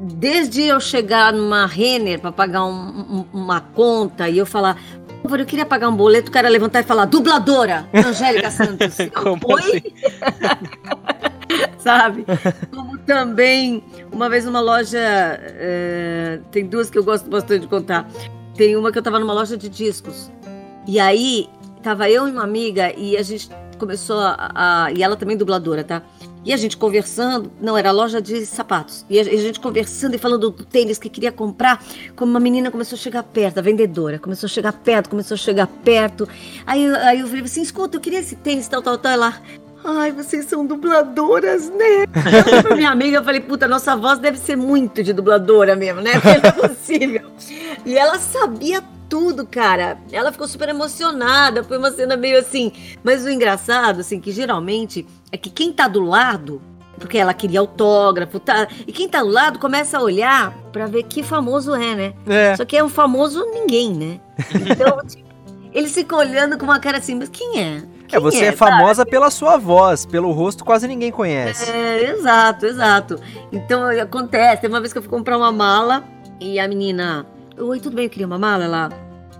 [0.00, 4.78] desde eu chegar numa Renner para pagar um- um- uma conta e eu falar,
[5.24, 8.96] eu queria pagar um boleto, o cara levantar e falar, dubladora, Angélica Santos.
[9.14, 9.60] Como Oi?
[9.60, 9.82] assim?
[11.86, 12.26] Sabe?
[12.74, 13.80] Como também,
[14.10, 18.08] uma vez numa loja, é, tem duas que eu gosto bastante de contar.
[18.56, 20.28] Tem uma que eu tava numa loja de discos.
[20.84, 21.48] E aí,
[21.84, 24.50] tava eu e uma amiga e a gente começou a.
[24.86, 26.02] a- e ela também dubladora, tá?
[26.44, 29.04] E a gente conversando, não, era loja de sapatos.
[29.08, 31.80] E a, e a gente conversando e falando do tênis que queria comprar,
[32.16, 35.38] como uma menina começou a chegar perto, a vendedora, começou a chegar perto, começou a
[35.38, 36.28] chegar perto.
[36.66, 39.12] Aí, aí eu falei assim: escuta, eu queria esse tênis, tal, tal, tal.
[39.12, 39.40] Ela,
[39.86, 42.04] ai, vocês são dubladoras, né?
[42.36, 45.76] Eu falei pra minha amiga, eu falei, puta, nossa voz deve ser muito de dubladora
[45.76, 46.12] mesmo, né?
[46.12, 47.30] Porque não é possível.
[47.84, 49.98] E ela sabia tudo, cara.
[50.10, 52.72] Ela ficou super emocionada, foi uma cena meio assim.
[53.02, 56.60] Mas o engraçado, assim, que geralmente é que quem tá do lado,
[56.98, 58.68] porque ela queria autógrafo, tá?
[58.86, 62.14] E quem tá do lado começa a olhar pra ver que famoso é, né?
[62.26, 62.56] É.
[62.56, 64.20] Só que é um famoso ninguém, né?
[64.54, 65.26] Então, tipo,
[65.72, 67.82] eles ficam olhando com uma cara assim, mas quem é?
[68.06, 68.56] É, Quem você é, sabe?
[68.56, 71.70] famosa pela sua voz, pelo rosto quase ninguém conhece.
[71.70, 73.20] É, exato, exato.
[73.52, 74.62] Então acontece.
[74.62, 76.04] Teve uma vez que eu fui comprar uma mala
[76.40, 77.26] e a menina,
[77.58, 78.04] oi, tudo bem?
[78.04, 78.64] Eu queria uma mala?
[78.64, 78.88] Ela,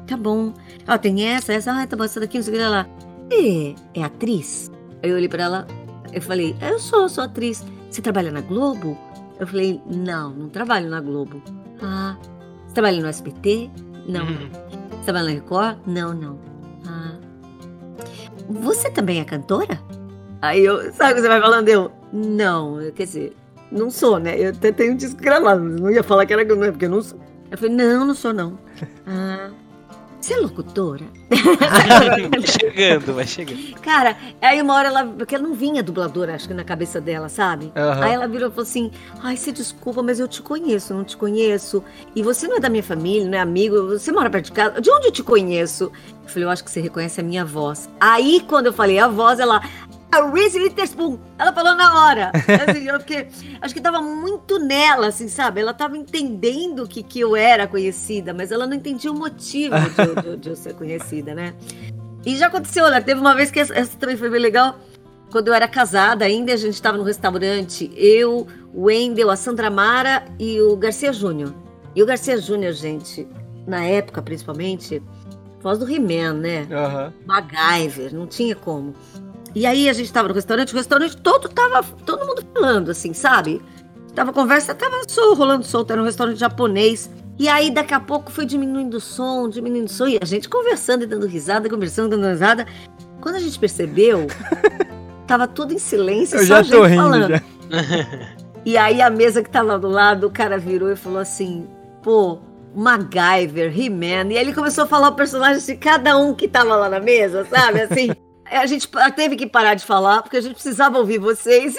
[0.07, 0.53] tá bom.
[0.87, 2.87] Ela tem essa, essa, ah, tá bom, essa daqui, não sei o que lá.
[3.31, 4.71] É, é atriz?
[5.03, 5.67] Aí eu olhei pra ela,
[6.13, 7.65] eu falei, eu sou, sou atriz.
[7.91, 8.99] Você trabalha na Globo?
[9.39, 11.43] Eu falei, não, não trabalho na Globo.
[11.83, 12.17] Ah,
[12.67, 13.71] você trabalha no SBT?
[14.09, 14.49] Não, não.
[14.91, 15.79] Você trabalha na Record?
[15.87, 16.39] Não, não.
[16.87, 17.17] Ah.
[18.49, 19.81] Você também é cantora?
[20.43, 21.69] Aí eu, sabe o que você vai falando?
[21.69, 23.37] Eu, não, quer dizer,
[23.71, 24.39] não sou, né?
[24.39, 26.85] Eu até tenho um disco gravado, mas não ia falar que era não é porque
[26.85, 27.19] eu não sou.
[27.51, 28.59] Eu falei, não, não sou, não.
[29.07, 29.51] Ah,
[30.27, 31.05] você é locutora?
[31.31, 33.81] vai chegando, vai chegando.
[33.81, 37.29] Cara, aí uma hora ela, porque ela não vinha dubladora, acho que na cabeça dela,
[37.29, 37.73] sabe?
[37.77, 38.05] Aham.
[38.05, 38.91] Aí ela virou e falou assim:
[39.23, 41.83] Ai, você desculpa, mas eu te conheço, não te conheço.
[42.15, 44.81] E você não é da minha família, não é amigo, você mora perto de casa.
[44.81, 45.93] De onde eu te conheço?
[46.25, 47.89] Eu falei, eu acho que você reconhece a minha voz.
[48.01, 49.63] Aí, quando eu falei a voz, ela.
[50.17, 51.19] A Reese Witherspoon!
[51.39, 52.33] Ela falou na hora.
[52.69, 53.29] Assim, eu fiquei,
[53.61, 55.61] acho que tava muito nela, assim, sabe?
[55.61, 60.01] Ela tava entendendo que, que eu era conhecida, mas ela não entendia o motivo de,
[60.03, 61.55] eu- de de eu ser conhecida, né?
[62.25, 64.79] E já aconteceu, olha, teve uma vez que essa, essa também foi bem legal.
[65.31, 69.71] Quando eu era casada ainda, a gente estava no restaurante, eu, o Wendel, a Sandra
[69.71, 71.53] Mara e o Garcia Júnior.
[71.95, 73.27] E o Garcia Júnior, gente,
[73.67, 75.03] na época principalmente,
[75.61, 76.67] voz do He-Man, né?
[76.71, 77.13] Aham.
[77.27, 78.95] MacGyver, não tinha como.
[79.57, 83.15] E aí a gente tava no restaurante, o restaurante todo tava, todo mundo falando, assim,
[83.15, 83.63] sabe?
[84.15, 87.09] Tava conversa, tava só rolando solto, era um restaurante japonês.
[87.39, 90.47] E aí daqui a pouco foi diminuindo o som, diminuindo o som, e a gente
[90.47, 92.67] conversando e dando risada, conversando, dando risada.
[93.23, 94.27] Quando a gente percebeu,
[95.27, 97.29] tava tudo em silêncio, Eu só já a gente tô rindo, falando.
[97.31, 97.43] já.
[98.67, 101.67] E aí a mesa que tava do lado, o cara virou e falou assim,
[102.03, 102.41] pô,
[102.75, 104.33] MacGyver, He-Man.
[104.33, 107.01] E aí ele começou a falar o personagem de cada um que tava lá na
[107.01, 107.81] mesa, sabe?
[107.83, 108.11] Assim,
[108.51, 111.75] a gente teve que parar de falar, porque a gente precisava ouvir vocês.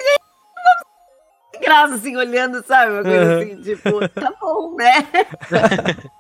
[1.54, 2.92] E graça, assim, olhando, sabe?
[2.94, 3.38] Uma coisa Uhum.
[3.42, 5.08] assim, tipo, tá bom, né?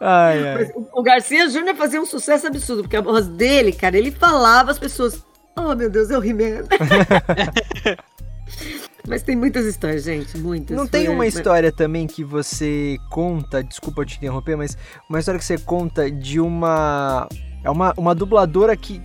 [0.00, 0.72] Ai, ai.
[0.94, 4.78] O- Garcia Júnior fazia um sucesso absurdo, porque a voz dele, cara, ele falava, as
[4.78, 5.22] pessoas.
[5.56, 6.64] Oh, meu Deus, é o He-Man.
[9.06, 10.76] Mas tem muitas histórias, gente, muitas.
[10.76, 14.78] Não tem uma história também que você conta, desculpa te interromper, mas
[15.08, 17.28] uma história que você conta de uma.
[17.64, 19.02] É uma, uma dubladora que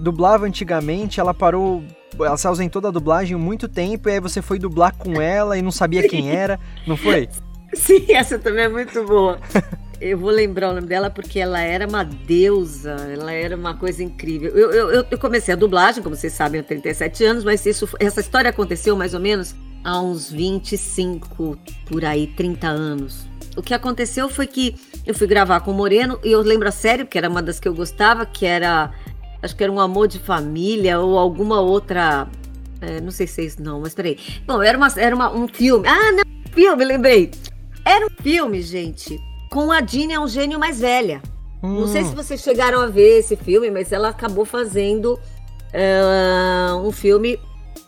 [0.00, 1.82] dublava antigamente, ela parou.
[2.18, 5.62] Ela se ausentou da dublagem muito tempo, e aí você foi dublar com ela e
[5.62, 7.28] não sabia quem era, não foi?
[7.74, 9.38] Sim, essa também é muito boa.
[10.00, 14.02] Eu vou lembrar o nome dela porque ela era uma deusa, ela era uma coisa
[14.02, 14.50] incrível.
[14.52, 17.88] Eu, eu, eu- eu comecei a dublagem, como vocês sabem, há 37 anos, mas isso,
[17.98, 23.26] essa história aconteceu mais ou menos há uns 25, por aí, 30 anos.
[23.56, 24.74] O que aconteceu foi que
[25.06, 27.58] eu fui gravar com o Moreno, e eu lembro a série, porque era uma das
[27.58, 28.92] que eu gostava, que era.
[29.44, 32.26] Acho que era um amor de família ou alguma outra.
[32.80, 34.18] é, não sei se é isso, não, mas peraí.
[34.46, 35.86] Bom, era, uma, era uma- um filme.
[35.86, 37.30] Ah, não, filme, lembrei.
[37.84, 39.18] Era um filme, gente,
[39.50, 41.20] com a Dina, é um gênio mais velha.
[41.62, 45.18] Não sei Hum, se vocês chegaram a ver esse filme, mas ela acabou fazendo
[45.72, 47.38] é, um filme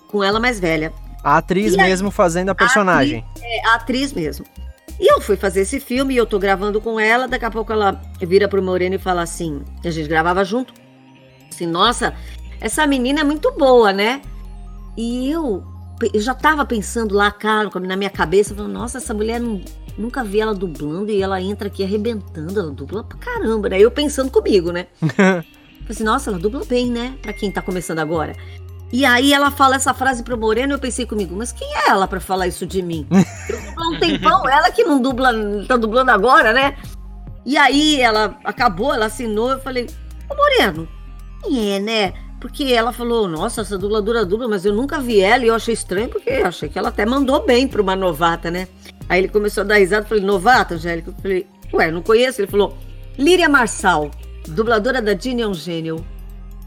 [0.08, 0.92] com ela mais velha.
[1.22, 3.24] A atriz E mesmo fazendo a personagem.
[3.42, 4.44] É, a atriz mesmo.
[4.98, 7.26] E eu fui fazer esse filme e eu tô gravando com ela.
[7.28, 10.72] Daqui a pouco ela vira pro Moreno e fala assim: a gente gravava junto.
[11.56, 12.12] Assim, nossa,
[12.60, 14.20] essa menina é muito boa, né?
[14.96, 15.64] E eu,
[16.12, 19.60] eu já tava pensando lá, cara, na minha cabeça, falando, nossa, essa mulher não-
[19.96, 23.80] nunca vi ela dublando e ela entra aqui arrebentando, ela dubla pra caramba, né?
[23.80, 24.86] Eu pensando comigo, né?
[25.00, 25.44] Falei
[25.88, 27.14] assim, nossa, ela dubla bem, né?
[27.22, 28.34] Pra quem tá começando agora.
[28.92, 31.88] E aí ela fala essa frase pro Moreno e eu pensei comigo, mas quem é
[31.88, 33.06] ela pra falar isso de mim?
[33.48, 35.32] Eu dublo um tempão, ela que não dubla,
[35.66, 36.76] tá dublando agora, né?
[37.44, 39.86] E aí ela acabou, ela assinou, eu falei,
[40.28, 40.88] ô Moreno,
[41.46, 42.12] quem é, né?
[42.40, 45.72] Porque ela falou, nossa, essa dubladora dubla, mas eu nunca vi ela e eu achei
[45.72, 48.68] estranho porque eu achei que ela até mandou bem pra uma novata, né?
[49.08, 51.10] Aí ele começou a dar risada, falei, novata, Angélica?
[51.10, 52.40] Eu falei, ué, não conheço.
[52.40, 52.76] Ele falou,
[53.16, 54.10] Líria Marçal,
[54.48, 56.04] dubladora da Dini é um gênio.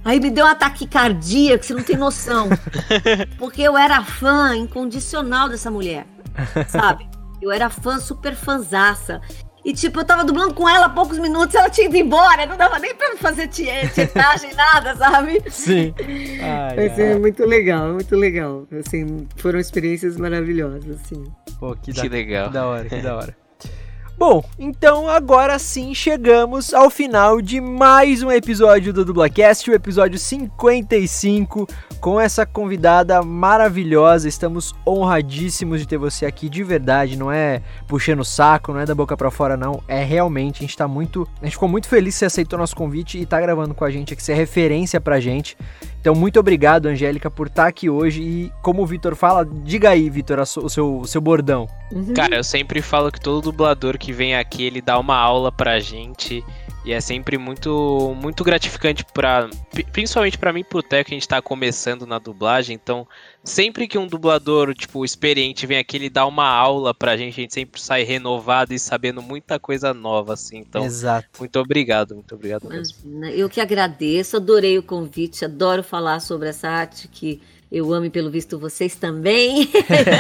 [0.04, 2.48] Aí me deu um ataque cardíaco, você não tem noção.
[3.38, 6.08] Porque eu era fã incondicional dessa mulher,
[6.68, 7.08] sabe?
[7.42, 9.22] Eu era fã, super fanzaça.
[9.66, 12.46] E, tipo, eu tava dublando com ela há poucos minutos ela tinha ido embora.
[12.46, 15.42] Não dava nem pra fazer tie- tietagem, nada, sabe?
[15.50, 15.94] Sim.
[16.42, 18.66] Ai, Mas é muito legal, muito legal.
[18.80, 21.24] Assim, foram experiências maravilhosas, assim.
[21.60, 22.48] Pô, que, da, Que legal.
[22.48, 23.36] que da hora, que da hora.
[24.20, 30.20] Bom, então agora sim chegamos ao final de mais um episódio do Dublacast, o episódio
[30.20, 31.66] 55,
[32.02, 34.28] com essa convidada maravilhosa.
[34.28, 38.86] Estamos honradíssimos de ter você aqui de verdade, não é puxando o saco, não é
[38.86, 41.88] da boca pra fora não, é realmente, a gente tá muito, a gente ficou muito
[41.88, 44.36] feliz que você aceitou nosso convite e tá gravando com a gente aqui, você é
[44.36, 45.56] referência pra gente.
[46.00, 48.22] Então, muito obrigado, Angélica, por estar aqui hoje.
[48.22, 51.68] E como o Vitor fala, diga aí, Vitor, o seu, o seu bordão.
[52.16, 55.80] Cara, eu sempre falo que todo dublador que vem aqui, ele dá uma aula pra
[55.80, 56.44] gente.
[56.86, 59.50] E é sempre muito muito gratificante para
[59.92, 63.06] principalmente pra mim e pro Teco, que a gente tá começando na dublagem, então
[63.44, 67.42] sempre que um dublador, tipo, experiente vem aqui, ele dá uma aula pra gente, a
[67.42, 70.58] gente sempre sai renovado e sabendo muita coisa nova assim.
[70.58, 71.28] Então, Exato.
[71.38, 72.98] muito obrigado, muito obrigado mesmo.
[73.04, 77.42] Imagina, Eu que agradeço, adorei o convite, adoro falar sobre essa arte que
[77.72, 79.70] eu amo e pelo visto vocês também,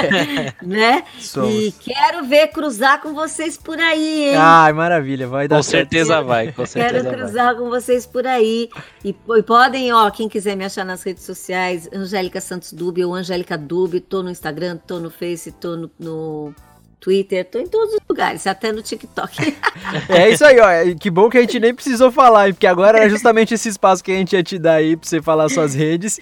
[0.61, 1.03] né?
[1.19, 1.51] Somos.
[1.51, 4.35] E quero ver cruzar com vocês por aí, hein?
[4.35, 5.89] Ai, maravilha, vai dar Com certo.
[5.89, 7.17] certeza vai, com certeza Quero vai.
[7.17, 8.69] cruzar com vocês por aí.
[9.03, 13.15] E, e podem, ó, quem quiser me achar nas redes sociais, Angélica Santos Dub ou
[13.15, 16.55] Angélica Dub, tô no Instagram, tô no Face, tô no, no
[16.99, 19.55] Twitter, tô em todos os lugares, até no TikTok.
[20.09, 20.69] É isso aí, ó.
[20.69, 24.03] é- Que bom que a gente nem precisou falar, porque agora era justamente esse espaço
[24.03, 26.19] que a gente ia te dar aí pra você falar suas redes.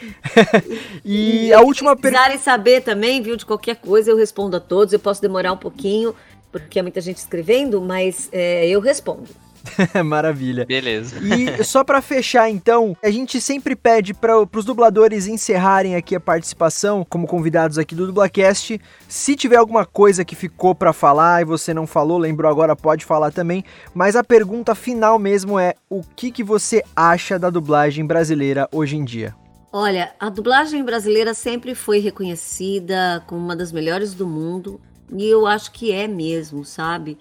[1.04, 2.22] e a última Se pergunta.
[2.24, 4.94] precisarem saber também, viu, de qualquer coisa, eu respondo a todos.
[4.94, 6.14] Eu posso demorar um pouquinho,
[6.52, 9.28] porque é muita gente escrevendo, mas é, eu respondo.
[10.04, 10.66] Maravilha.
[10.66, 11.18] Beleza.
[11.20, 16.20] E só pra fechar, então, a gente sempre pede para os dubladores encerrarem aqui a
[16.20, 18.80] participação como convidados aqui do Dublacast.
[19.08, 23.06] Se tiver alguma coisa que ficou pra falar e você não falou, lembrou agora, pode
[23.06, 23.64] falar também.
[23.94, 28.98] Mas a pergunta final mesmo é: o que, que você acha da dublagem brasileira hoje
[28.98, 29.36] em dia?
[29.72, 34.80] Olha, a dublagem brasileira sempre foi reconhecida como uma das melhores do mundo
[35.12, 37.18] e eu acho que é mesmo, sabe?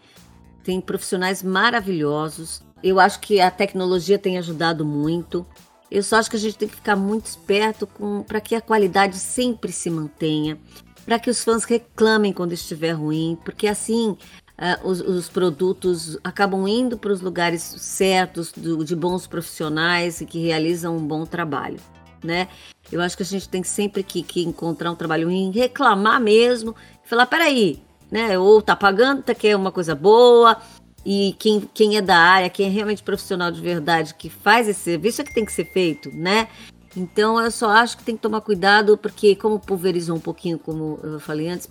[0.66, 2.60] Tem profissionais maravilhosos.
[2.82, 5.46] Eu acho que a tecnologia tem ajudado muito.
[5.88, 7.88] Eu só acho que a gente tem que ficar muito esperto
[8.26, 10.58] para que a qualidade sempre se mantenha,
[11.04, 14.16] para que os fãs reclamem quando estiver ruim, porque assim
[14.58, 20.26] uh, os, os, produtos acabam indo para os lugares certos, do, de bons profissionais e
[20.26, 21.78] que realizam um bom trabalho,
[22.24, 22.48] né?
[22.90, 26.74] Eu acho que a gente tem sempre que, que encontrar um trabalho ruim, reclamar mesmo,
[27.04, 28.38] falar, peraí, né?
[28.38, 30.57] Ou tá pagando, tá quer uma coisa boa,
[31.04, 34.80] e quem, quem é da área, quem é realmente profissional de verdade, que faz esse
[34.80, 36.48] serviço é que tem que ser feito, né?
[36.96, 40.98] Então eu só acho que tem que tomar cuidado, porque como pulverizou um pouquinho, como
[41.04, 41.68] eu falei antes,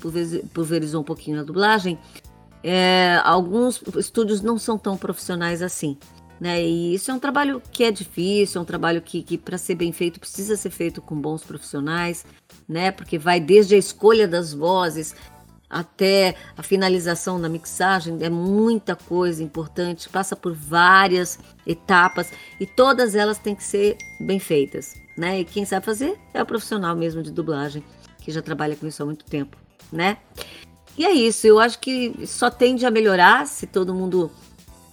[0.54, 2.00] pulverizou um pouquinho a dublagem,
[2.64, 5.98] é, alguns estúdios não são tão profissionais assim.
[6.40, 6.64] Né?
[6.64, 9.76] E isso é um trabalho que é difícil, é um trabalho que, que para ser
[9.76, 12.26] bem feito, precisa ser feito com bons profissionais,
[12.68, 12.92] né?
[12.92, 15.16] Porque vai desde a escolha das vozes,
[15.76, 23.14] até a finalização da mixagem, é muita coisa importante, passa por várias etapas e todas
[23.14, 25.42] elas têm que ser bem feitas, né?
[25.42, 27.84] E quem sabe fazer é o profissional mesmo de dublagem,
[28.20, 29.58] que já trabalha com isso há muito tempo,
[29.92, 30.18] né?
[30.98, 34.32] E é isso, eu acho que só tende a melhorar se todo mundo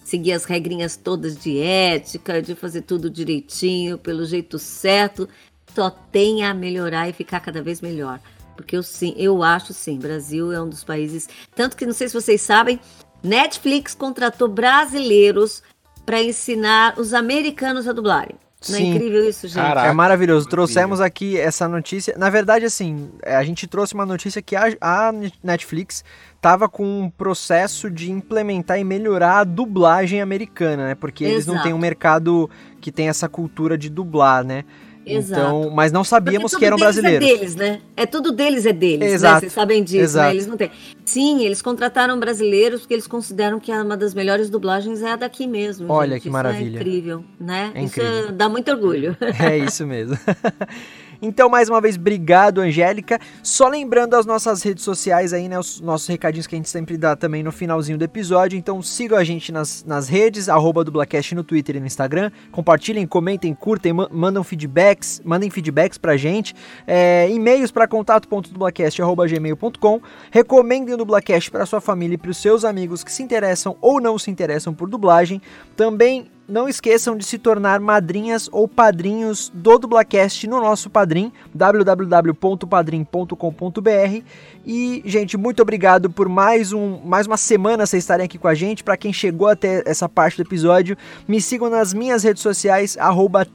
[0.04, 5.28] seguir as regrinhas todas de ética, de fazer tudo direitinho, pelo jeito certo,
[5.72, 8.18] só tem a melhorar e ficar cada vez melhor.
[8.56, 11.28] Porque eu sim, eu acho sim, Brasil é um dos países.
[11.54, 12.78] Tanto que não sei se vocês sabem,
[13.22, 15.62] Netflix contratou brasileiros
[16.04, 18.36] para ensinar os americanos a dublarem.
[18.68, 18.94] Não é Sim.
[18.94, 19.56] incrível isso, gente?
[19.56, 19.88] Caraca.
[19.88, 20.46] É maravilhoso.
[20.46, 20.66] Incrível.
[20.66, 22.14] Trouxemos aqui essa notícia.
[22.16, 26.04] Na verdade, assim, é, a gente trouxe uma notícia que a, a Netflix
[26.40, 30.94] tava com um processo de implementar e melhorar a dublagem americana, né?
[30.94, 31.68] Porque eles não Exato.
[31.68, 32.48] têm um mercado
[32.80, 34.64] que tem essa cultura de dublar, né?
[35.04, 35.40] Exato.
[35.40, 37.28] Então, mas não sabíamos que eram deles brasileiros.
[37.28, 37.80] É deles, né?
[37.96, 39.34] É tudo deles é deles, Exato.
[39.34, 39.40] né?
[39.40, 40.28] Vocês sabem disso, Exato.
[40.28, 40.34] né?
[40.34, 40.70] Eles não têm.
[41.04, 45.46] Sim, eles contrataram brasileiros porque eles consideram que uma das melhores dublagens é a daqui
[45.46, 45.90] mesmo.
[45.90, 46.22] Olha gente.
[46.22, 46.78] que Isso maravilha.
[46.78, 47.72] É incrível, né?
[47.74, 48.32] É Isso incrível.
[48.32, 49.16] dá muito orgulho.
[49.42, 50.16] É isso mesmo.
[51.24, 53.16] Então, mais uma vez, obrigado, Angélica.
[53.44, 55.56] Só lembrando as nossas redes sociais aí, né?
[55.56, 58.58] Os nossos recadinhos que a gente sempre dá também no finalzinho do episódio.
[58.58, 62.32] Então, sigam a gente nas, nas redes, arroba dublacast no Twitter e no Instagram.
[62.50, 66.56] Compartilhem, comentem, curtem, ma- mandam feedbacks, mandem feedbacks pra gente.
[66.86, 70.00] É, e-mails para contato.dublacast.gmail.com.
[70.30, 74.00] Recomendem o Dublacast para sua família e para os seus amigos que se interessam ou
[74.00, 75.40] não se interessam por dublagem.
[75.76, 84.22] Também não esqueçam de se tornar madrinhas ou padrinhos do Dublacast no nosso Padrim, www.padrim.com.br.
[84.64, 88.54] E, gente, muito obrigado por mais, um, mais uma semana vocês estarem aqui com a
[88.54, 88.84] gente.
[88.84, 92.96] Para quem chegou até essa parte do episódio, me sigam nas minhas redes sociais,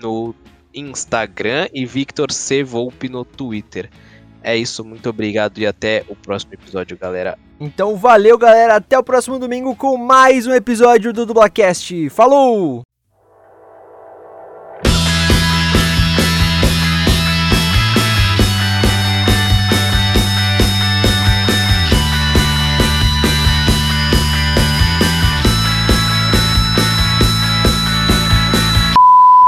[0.00, 0.34] no
[0.74, 2.62] Instagram e Victor C.
[2.62, 3.90] Volpe no Twitter.
[4.42, 7.36] É isso, muito obrigado e até o próximo episódio, galera.
[7.60, 8.76] Então valeu, galera.
[8.76, 12.08] Até o próximo domingo com mais um episódio do Dublacast.
[12.10, 12.87] Falou!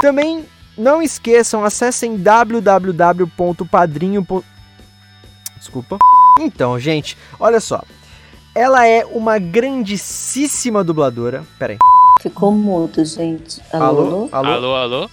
[0.01, 0.45] Também
[0.77, 4.27] não esqueçam, acessem www.padrinho.
[5.57, 5.97] Desculpa.
[6.39, 7.83] Então, gente, olha só.
[8.55, 11.45] Ela é uma grandíssima dubladora.
[11.59, 11.79] Pera aí.
[12.19, 13.61] Ficou mudo, gente.
[13.71, 13.85] Alô?
[13.85, 14.29] Alô?
[14.31, 14.51] Alô?
[14.51, 15.07] Alô, alô?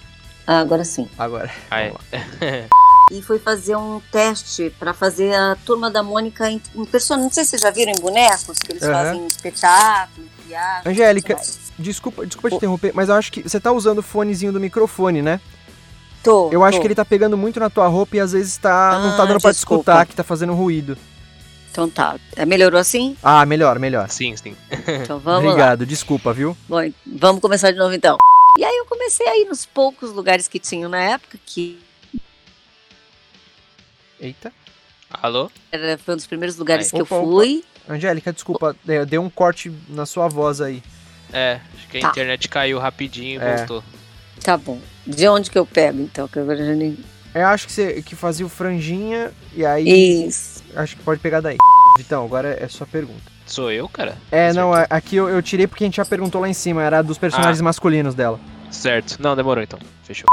[0.46, 1.06] Ah, agora sim.
[1.18, 1.50] Agora.
[3.10, 7.22] E fui fazer um teste para fazer a turma da Mônica em, em persona.
[7.22, 8.92] Não sei se vocês já viram em bonecos, que eles Aham.
[8.92, 10.92] fazem espetáculo, viagem.
[10.92, 11.36] Angélica.
[11.78, 15.22] Desculpa, desculpa te interromper, mas eu acho que você tá usando o fonezinho do microfone,
[15.22, 15.40] né?
[16.24, 16.82] Tô, Eu acho tô.
[16.82, 19.26] que ele tá pegando muito na tua roupa e às vezes tá, não tá Ah,
[19.26, 19.82] dando pra te desculpa.
[19.92, 20.98] escutar, que tá fazendo ruído.
[21.70, 22.16] Então tá.
[22.34, 23.16] É, Melhorou assim?
[23.22, 24.08] Ah, melhor, melhor.
[24.10, 24.56] Sim, sim.
[25.02, 25.50] Então vamos lá.
[25.52, 26.56] Obrigado, desculpa, viu?
[26.68, 28.18] Bom, vamos começar de novo então.
[28.58, 31.78] E aí eu comecei a ir nos poucos lugares que tinham na época, que
[34.20, 34.52] Eita.
[35.10, 35.50] Alô?
[35.70, 36.98] era, foi um dos primeiros lugares Aí.
[36.98, 37.30] que Opa, eu opa.
[37.30, 37.64] fui.
[37.88, 40.82] Angélica, desculpa, deu deu um corte na sua voz aí.
[41.32, 42.08] É, acho que a Tá.
[42.10, 43.56] internet caiu rapidinho e É.
[43.58, 43.84] voltou.
[44.42, 44.80] Tá bom.
[45.06, 46.26] De onde que eu pego então?
[46.28, 46.96] Que agora eu já nem...
[47.34, 50.62] Eu acho que você que fazia o franjinha e aí Isso.
[50.74, 51.56] acho que pode pegar daí.
[51.98, 53.20] Vitão, agora é sua pergunta.
[53.46, 54.16] Sou eu, cara?
[54.30, 54.92] É, não, Certo.
[54.92, 57.18] a- aqui eu, eu tirei porque a gente já perguntou lá em cima, era dos
[57.18, 58.38] personagens masculinos dela.
[58.70, 59.16] Certo.
[59.20, 59.78] Não, demorou então.
[60.04, 60.26] Fechou.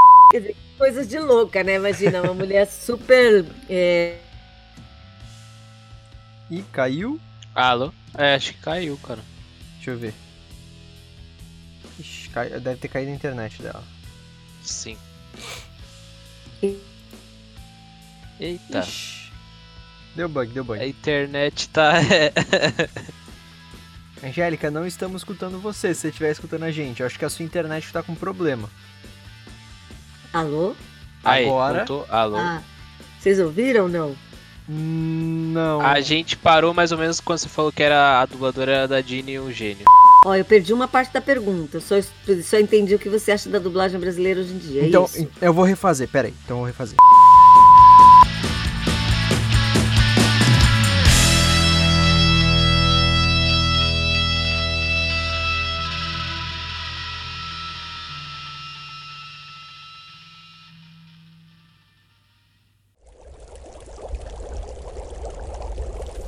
[0.77, 1.75] Coisas de louca, né?
[1.75, 3.45] Imagina, uma mulher super.
[3.69, 4.17] é,
[6.51, 7.19] Ih, caiu?
[7.53, 7.91] Alô?
[8.17, 9.19] É, acho que caiu, cara.
[9.77, 10.13] Deixa eu ver.
[12.35, 13.83] Cai- deve ter caído a internet dela.
[14.61, 14.97] Sim.
[18.39, 18.79] Eita.
[18.79, 19.31] Ixi.
[20.15, 20.79] Deu bug, deu bug.
[20.79, 21.93] A internet tá.
[24.23, 26.99] Angélica, não estamos escutando você se você estiver escutando a gente.
[26.99, 28.69] Eu acho que a sua internet tá com problema.
[30.33, 30.75] Alô?
[31.23, 32.05] Aí, Agora- voltou.
[32.09, 32.37] Alô?
[32.37, 32.61] Ah,
[33.19, 34.15] vocês ouviram ou não?
[34.67, 35.79] Não.
[35.81, 39.39] A gente parou mais ou menos quando você falou que era a dubladora da Dini
[39.39, 39.85] um gênio.
[40.25, 41.79] Ó, eu perdi uma parte da pergunta.
[41.79, 41.97] Só,
[42.43, 44.81] só entendi o que você acha da dublagem brasileira hoje em dia.
[44.81, 45.29] é então, isso.
[45.39, 46.33] eu vou refazer, peraí.
[46.43, 46.97] Então eu vou refazer.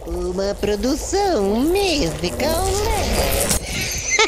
[0.05, 3.66] Uma produção musical leve.